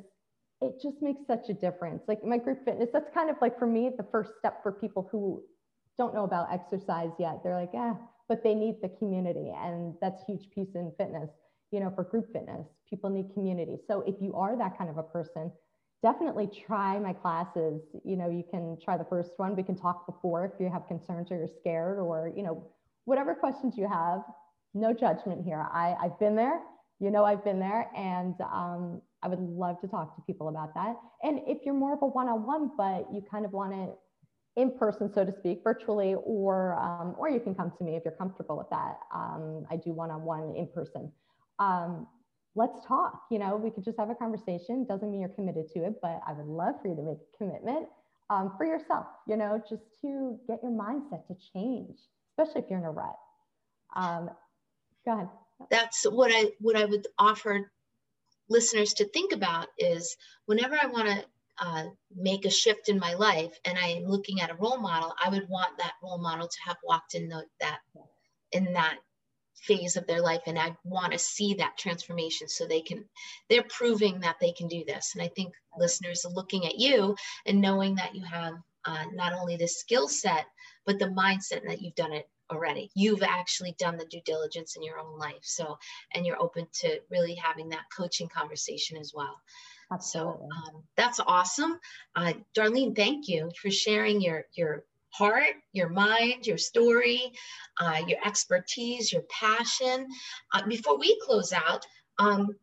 it 0.59 0.81
just 0.81 1.03
makes 1.03 1.21
such 1.27 1.49
a 1.49 1.53
difference. 1.53 2.01
Like 2.07 2.23
my 2.23 2.39
group 2.39 2.65
fitness, 2.65 2.89
that's 2.91 3.13
kind 3.13 3.29
of 3.29 3.35
like 3.41 3.59
for 3.59 3.67
me, 3.67 3.91
the 3.95 4.07
first 4.11 4.31
step 4.39 4.63
for 4.63 4.71
people 4.71 5.07
who 5.11 5.43
don't 5.95 6.15
know 6.15 6.23
about 6.23 6.51
exercise 6.51 7.11
yet. 7.19 7.41
They're 7.43 7.53
like, 7.55 7.69
ah, 7.75 7.95
but 8.27 8.43
they 8.43 8.55
need 8.55 8.77
the 8.81 8.89
community. 8.89 9.53
And 9.55 9.93
that's 10.01 10.23
a 10.23 10.25
huge 10.31 10.49
piece 10.49 10.73
in 10.73 10.91
fitness, 10.97 11.29
you 11.71 11.79
know, 11.79 11.91
for 11.95 12.05
group 12.05 12.33
fitness, 12.33 12.65
people 12.89 13.11
need 13.11 13.31
community. 13.35 13.77
So 13.87 14.01
if 14.07 14.15
you 14.19 14.33
are 14.33 14.57
that 14.57 14.75
kind 14.75 14.89
of 14.89 14.97
a 14.97 15.03
person, 15.03 15.51
definitely 16.01 16.47
try 16.65 16.97
my 16.97 17.13
classes. 17.13 17.83
You 18.03 18.15
know, 18.15 18.31
you 18.31 18.43
can 18.49 18.79
try 18.83 18.97
the 18.97 19.05
first 19.05 19.33
one. 19.37 19.55
We 19.55 19.61
can 19.61 19.77
talk 19.77 20.07
before 20.07 20.43
if 20.45 20.59
you 20.59 20.71
have 20.71 20.87
concerns 20.87 21.29
or 21.29 21.37
you're 21.37 21.55
scared 21.59 21.99
or, 21.99 22.33
you 22.35 22.41
know, 22.41 22.65
whatever 23.05 23.35
questions 23.35 23.75
you 23.77 23.87
have, 23.87 24.21
no 24.73 24.91
judgment 24.91 25.45
here. 25.45 25.67
I, 25.71 25.95
I've 26.01 26.17
been 26.19 26.35
there, 26.35 26.61
you 26.99 27.11
know, 27.11 27.23
I've 27.23 27.43
been 27.43 27.59
there 27.59 27.89
and 27.95 28.35
um, 28.41 29.01
I 29.23 29.27
would 29.27 29.39
love 29.39 29.79
to 29.81 29.87
talk 29.87 30.15
to 30.15 30.21
people 30.23 30.49
about 30.49 30.73
that. 30.75 30.95
And 31.23 31.39
if 31.47 31.59
you're 31.65 31.73
more 31.73 31.93
of 31.93 32.01
a 32.01 32.07
one-on-one, 32.07 32.71
but 32.77 33.07
you 33.13 33.23
kind 33.29 33.45
of 33.45 33.53
want 33.53 33.73
it 33.73 33.89
in 34.55 34.77
person, 34.77 35.11
so 35.13 35.23
to 35.23 35.31
speak, 35.31 35.61
virtually, 35.63 36.15
or, 36.25 36.77
um, 36.79 37.15
or 37.17 37.29
you 37.29 37.39
can 37.39 37.55
come 37.55 37.71
to 37.77 37.83
me 37.83 37.95
if 37.95 38.03
you're 38.03 38.15
comfortable 38.15 38.57
with 38.57 38.69
that. 38.69 38.99
Um, 39.13 39.65
I 39.71 39.77
do 39.77 39.93
one-on-one 39.93 40.55
in 40.57 40.67
person. 40.67 41.11
Um, 41.59 42.07
let's 42.55 42.85
talk. 42.85 43.21
You 43.31 43.39
know, 43.39 43.55
we 43.55 43.69
could 43.69 43.85
just 43.85 43.97
have 43.97 44.09
a 44.09 44.15
conversation. 44.15 44.85
Doesn't 44.85 45.09
mean 45.09 45.21
you're 45.21 45.29
committed 45.29 45.69
to 45.73 45.85
it, 45.85 45.95
but 46.01 46.19
I 46.27 46.33
would 46.33 46.47
love 46.47 46.75
for 46.81 46.89
you 46.89 46.95
to 46.95 47.01
make 47.01 47.17
a 47.17 47.37
commitment 47.37 47.87
um, 48.29 48.53
for 48.57 48.65
yourself, 48.65 49.05
you 49.27 49.37
know, 49.37 49.61
just 49.69 49.83
to 50.01 50.37
get 50.47 50.59
your 50.61 50.71
mindset 50.71 51.25
to 51.27 51.35
change, 51.53 51.97
especially 52.37 52.61
if 52.61 52.69
you're 52.69 52.79
in 52.79 52.85
a 52.85 52.91
rut. 52.91 53.15
Um, 53.95 54.29
go 55.05 55.13
ahead. 55.13 55.29
That's 55.69 56.03
what 56.03 56.31
I 56.33 56.51
what 56.59 56.75
I 56.75 56.85
would 56.85 57.07
offer 57.17 57.71
listeners 58.49 58.93
to 58.95 59.05
think 59.05 59.31
about 59.33 59.67
is 59.77 60.17
whenever 60.45 60.77
I 60.81 60.87
want 60.87 61.07
to 61.07 61.25
uh, 61.61 61.85
make 62.15 62.45
a 62.45 62.49
shift 62.49 62.89
in 62.89 62.97
my 62.99 63.13
life 63.13 63.59
and 63.65 63.77
I 63.77 63.87
am 63.87 64.05
looking 64.05 64.41
at 64.41 64.49
a 64.49 64.55
role 64.55 64.77
model, 64.77 65.13
I 65.23 65.29
would 65.29 65.47
want 65.49 65.77
that 65.77 65.93
role 66.01 66.17
model 66.17 66.47
to 66.47 66.57
have 66.65 66.77
walked 66.83 67.15
in 67.15 67.27
the, 67.29 67.45
that 67.59 67.79
in 68.51 68.73
that 68.73 68.97
phase 69.55 69.97
of 69.97 70.07
their 70.07 70.21
life 70.21 70.41
and 70.47 70.57
i 70.57 70.75
want 70.85 71.11
to 71.11 71.19
see 71.19 71.53
that 71.53 71.77
transformation 71.77 72.47
so 72.47 72.65
they 72.65 72.81
can 72.81 73.03
they're 73.49 73.65
proving 73.69 74.19
that 74.21 74.37
they 74.39 74.51
can 74.53 74.67
do 74.67 74.83
this. 74.85 75.13
And 75.13 75.21
i 75.21 75.27
think 75.27 75.53
listeners 75.77 76.25
are 76.25 76.31
looking 76.31 76.65
at 76.65 76.79
you 76.79 77.15
and 77.45 77.61
knowing 77.61 77.95
that 77.95 78.15
you 78.15 78.23
have 78.23 78.53
uh, 78.85 79.05
not 79.13 79.33
only 79.33 79.57
the 79.57 79.67
skill 79.67 80.07
set 80.07 80.45
but 80.85 80.97
the 80.97 81.07
mindset 81.07 81.67
that 81.67 81.81
you've 81.81 81.95
done 81.95 82.13
it 82.13 82.29
already 82.51 82.89
you've 82.95 83.23
actually 83.23 83.75
done 83.77 83.97
the 83.97 84.05
due 84.05 84.21
diligence 84.25 84.75
in 84.75 84.83
your 84.83 84.99
own 84.99 85.17
life 85.17 85.41
so 85.41 85.77
and 86.13 86.25
you're 86.25 86.41
open 86.41 86.67
to 86.73 86.99
really 87.09 87.35
having 87.35 87.69
that 87.69 87.85
coaching 87.95 88.27
conversation 88.27 88.97
as 88.97 89.13
well 89.13 89.39
Absolutely. 89.91 90.33
so 90.33 90.75
um, 90.75 90.83
that's 90.95 91.19
awesome 91.19 91.79
uh, 92.15 92.33
darlene 92.57 92.95
thank 92.95 93.27
you 93.27 93.51
for 93.61 93.69
sharing 93.69 94.21
your 94.21 94.45
your 94.53 94.83
heart, 95.11 95.55
your 95.73 95.89
mind, 95.89 96.45
your 96.45 96.57
story, 96.57 97.31
uh, 97.79 98.01
your 98.07 98.19
expertise, 98.25 99.11
your 99.11 99.23
passion. 99.23 100.07
Uh, 100.53 100.65
before 100.67 100.97
we 100.97 101.19
close 101.25 101.51
out, 101.51 101.85
um, 102.19 102.55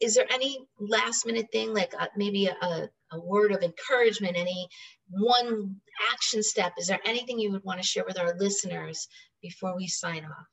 is 0.00 0.14
there 0.14 0.26
any 0.32 0.66
last 0.78 1.26
minute 1.26 1.50
thing, 1.52 1.72
like 1.72 1.94
uh, 1.98 2.06
maybe 2.16 2.46
a, 2.46 2.90
a 3.12 3.20
word 3.20 3.52
of 3.52 3.62
encouragement, 3.62 4.36
any 4.36 4.68
one 5.10 5.76
action 6.12 6.42
step? 6.42 6.74
Is 6.78 6.86
there 6.86 7.00
anything 7.04 7.38
you 7.38 7.50
would 7.52 7.64
want 7.64 7.80
to 7.80 7.86
share 7.86 8.04
with 8.06 8.18
our 8.18 8.34
listeners 8.38 9.08
before 9.42 9.76
we 9.76 9.86
sign 9.86 10.24
off? 10.24 10.46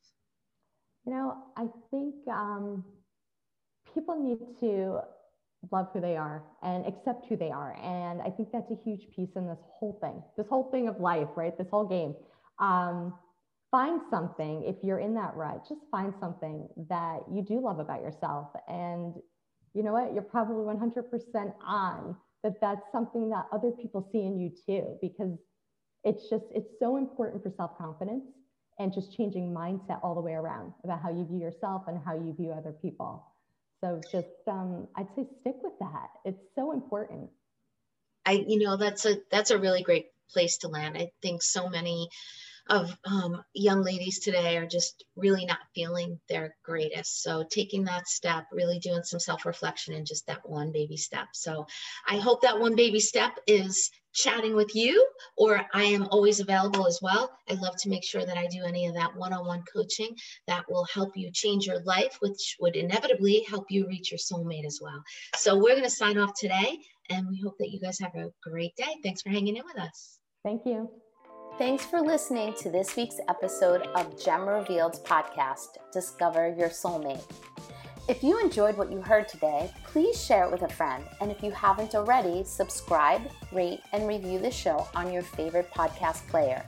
You 1.05 1.13
know, 1.13 1.43
I 1.57 1.67
think 1.89 2.15
um, 2.27 2.83
people 3.93 4.21
need 4.21 4.59
to 4.59 4.99
love 5.71 5.89
who 5.93 6.01
they 6.01 6.17
are 6.17 6.43
and 6.63 6.85
accept 6.85 7.25
who 7.27 7.37
they 7.37 7.51
are. 7.51 7.75
And 7.81 8.21
I 8.21 8.29
think 8.29 8.49
that's 8.51 8.71
a 8.71 8.77
huge 8.83 9.07
piece 9.15 9.35
in 9.35 9.47
this 9.47 9.59
whole 9.79 9.97
thing, 10.01 10.21
this 10.37 10.47
whole 10.47 10.69
thing 10.71 10.87
of 10.87 10.99
life, 10.99 11.29
right? 11.35 11.57
This 11.57 11.69
whole 11.69 11.87
game. 11.87 12.15
Um, 12.59 13.13
find 13.69 14.01
something, 14.09 14.63
if 14.63 14.75
you're 14.83 14.99
in 14.99 15.13
that 15.15 15.35
rut, 15.35 15.65
just 15.67 15.81
find 15.89 16.13
something 16.19 16.67
that 16.89 17.21
you 17.31 17.41
do 17.41 17.61
love 17.61 17.79
about 17.79 18.01
yourself. 18.01 18.49
And 18.67 19.15
you 19.73 19.83
know 19.83 19.93
what? 19.93 20.13
You're 20.13 20.23
probably 20.23 20.65
100% 20.65 21.53
on 21.65 22.15
that 22.43 22.59
that's 22.61 22.91
something 22.91 23.29
that 23.29 23.45
other 23.51 23.71
people 23.71 24.07
see 24.11 24.19
in 24.19 24.39
you 24.39 24.51
too, 24.65 24.97
because 25.01 25.37
it's 26.03 26.29
just, 26.29 26.45
it's 26.53 26.69
so 26.79 26.97
important 26.97 27.43
for 27.43 27.51
self 27.55 27.77
confidence 27.77 28.25
and 28.79 28.93
just 28.93 29.15
changing 29.15 29.53
mindset 29.53 29.99
all 30.03 30.15
the 30.15 30.21
way 30.21 30.33
around 30.33 30.73
about 30.83 31.01
how 31.01 31.09
you 31.09 31.25
view 31.25 31.39
yourself 31.39 31.83
and 31.87 31.99
how 32.03 32.15
you 32.15 32.33
view 32.37 32.51
other 32.51 32.71
people. 32.71 33.25
So 33.83 34.01
just, 34.11 34.27
um, 34.47 34.87
I'd 34.95 35.07
say 35.15 35.25
stick 35.39 35.55
with 35.61 35.73
that. 35.79 36.09
It's 36.25 36.41
so 36.55 36.71
important. 36.71 37.29
I, 38.25 38.43
you 38.47 38.59
know, 38.59 38.77
that's 38.77 39.05
a 39.05 39.17
that's 39.31 39.51
a 39.51 39.57
really 39.57 39.81
great 39.81 40.07
place 40.29 40.57
to 40.59 40.67
land. 40.67 40.95
I 40.97 41.11
think 41.21 41.41
so 41.41 41.69
many 41.69 42.09
of 42.69 42.95
um, 43.05 43.43
young 43.53 43.83
ladies 43.83 44.19
today 44.19 44.57
are 44.57 44.65
just 44.65 45.03
really 45.15 45.45
not 45.45 45.59
feeling 45.75 46.19
their 46.29 46.55
greatest. 46.63 47.23
So 47.23 47.43
taking 47.49 47.83
that 47.85 48.07
step, 48.07 48.45
really 48.51 48.79
doing 48.79 49.03
some 49.03 49.19
self-reflection 49.19 49.93
and 49.93 50.05
just 50.05 50.27
that 50.27 50.47
one 50.47 50.71
baby 50.71 50.97
step. 50.97 51.27
So 51.33 51.65
I 52.07 52.17
hope 52.17 52.41
that 52.41 52.59
one 52.59 52.75
baby 52.75 52.99
step 52.99 53.37
is 53.47 53.89
chatting 54.13 54.55
with 54.55 54.75
you 54.75 55.05
or 55.37 55.65
I 55.73 55.83
am 55.83 56.07
always 56.11 56.39
available 56.39 56.85
as 56.87 56.99
well. 57.01 57.31
I 57.49 57.53
love 57.53 57.75
to 57.79 57.89
make 57.89 58.03
sure 58.03 58.25
that 58.25 58.37
I 58.37 58.47
do 58.47 58.63
any 58.65 58.87
of 58.87 58.95
that 58.95 59.15
one-on-one 59.15 59.63
coaching 59.73 60.15
that 60.47 60.69
will 60.69 60.85
help 60.93 61.15
you 61.15 61.31
change 61.31 61.65
your 61.65 61.81
life, 61.83 62.17
which 62.19 62.57
would 62.59 62.75
inevitably 62.75 63.45
help 63.49 63.65
you 63.69 63.87
reach 63.87 64.11
your 64.11 64.19
soulmate 64.19 64.65
as 64.65 64.79
well. 64.81 65.01
So 65.35 65.55
we're 65.55 65.75
going 65.75 65.83
to 65.83 65.89
sign 65.89 66.17
off 66.17 66.33
today 66.37 66.77
and 67.09 67.27
we 67.27 67.39
hope 67.43 67.57
that 67.59 67.71
you 67.71 67.79
guys 67.79 67.99
have 67.99 68.15
a 68.15 68.31
great 68.43 68.75
day. 68.75 68.97
Thanks 69.03 69.21
for 69.21 69.29
hanging 69.29 69.55
in 69.55 69.63
with 69.65 69.79
us. 69.79 70.19
Thank 70.43 70.65
you. 70.65 70.89
Thanks 71.57 71.85
for 71.85 72.01
listening 72.01 72.53
to 72.55 72.69
this 72.69 72.95
week's 72.95 73.19
episode 73.29 73.83
of 73.93 74.19
Gem 74.23 74.47
Revealed's 74.47 74.99
podcast, 74.99 75.77
Discover 75.93 76.55
Your 76.57 76.69
Soulmate. 76.69 77.23
If 78.07 78.23
you 78.23 78.39
enjoyed 78.39 78.77
what 78.77 78.91
you 78.91 79.01
heard 79.01 79.27
today, 79.27 79.71
please 79.83 80.19
share 80.23 80.45
it 80.45 80.51
with 80.51 80.63
a 80.63 80.69
friend. 80.69 81.03
And 81.19 81.29
if 81.29 81.43
you 81.43 81.51
haven't 81.51 81.93
already, 81.93 82.43
subscribe, 82.43 83.21
rate, 83.51 83.81
and 83.93 84.07
review 84.07 84.39
the 84.39 84.49
show 84.49 84.87
on 84.95 85.13
your 85.13 85.21
favorite 85.21 85.69
podcast 85.71 86.27
player. 86.29 86.65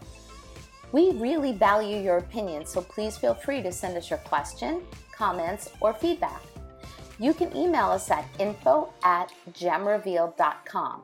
We 0.92 1.12
really 1.14 1.54
value 1.54 1.98
your 1.98 2.18
opinion, 2.18 2.66
so 2.66 2.82
please 2.82 3.18
feel 3.18 3.34
free 3.34 3.64
to 3.64 3.72
send 3.72 3.98
us 3.98 4.12
your 4.12 4.20
question, 4.20 4.84
comments, 5.12 5.70
or 5.82 5.94
feedback. 5.94 6.42
you 7.20 7.34
can 7.34 7.56
email 7.56 7.86
us 7.86 8.12
at 8.12 8.26
info 8.40 8.92
at 9.04 9.32
gemrevealed.com. 9.52 11.02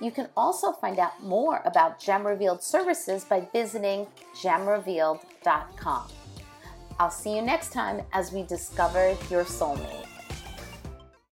You 0.00 0.10
can 0.10 0.28
also 0.36 0.72
find 0.72 0.98
out 0.98 1.22
more 1.22 1.60
about 1.64 1.98
Gem 1.98 2.26
Revealed 2.26 2.62
services 2.62 3.24
by 3.24 3.48
visiting 3.52 4.06
gemrevealed.com. 4.40 6.08
I'll 7.00 7.10
see 7.10 7.36
you 7.36 7.42
next 7.42 7.72
time 7.72 8.02
as 8.12 8.32
we 8.32 8.42
discover 8.42 9.16
your 9.30 9.44
soulmate. 9.44 10.17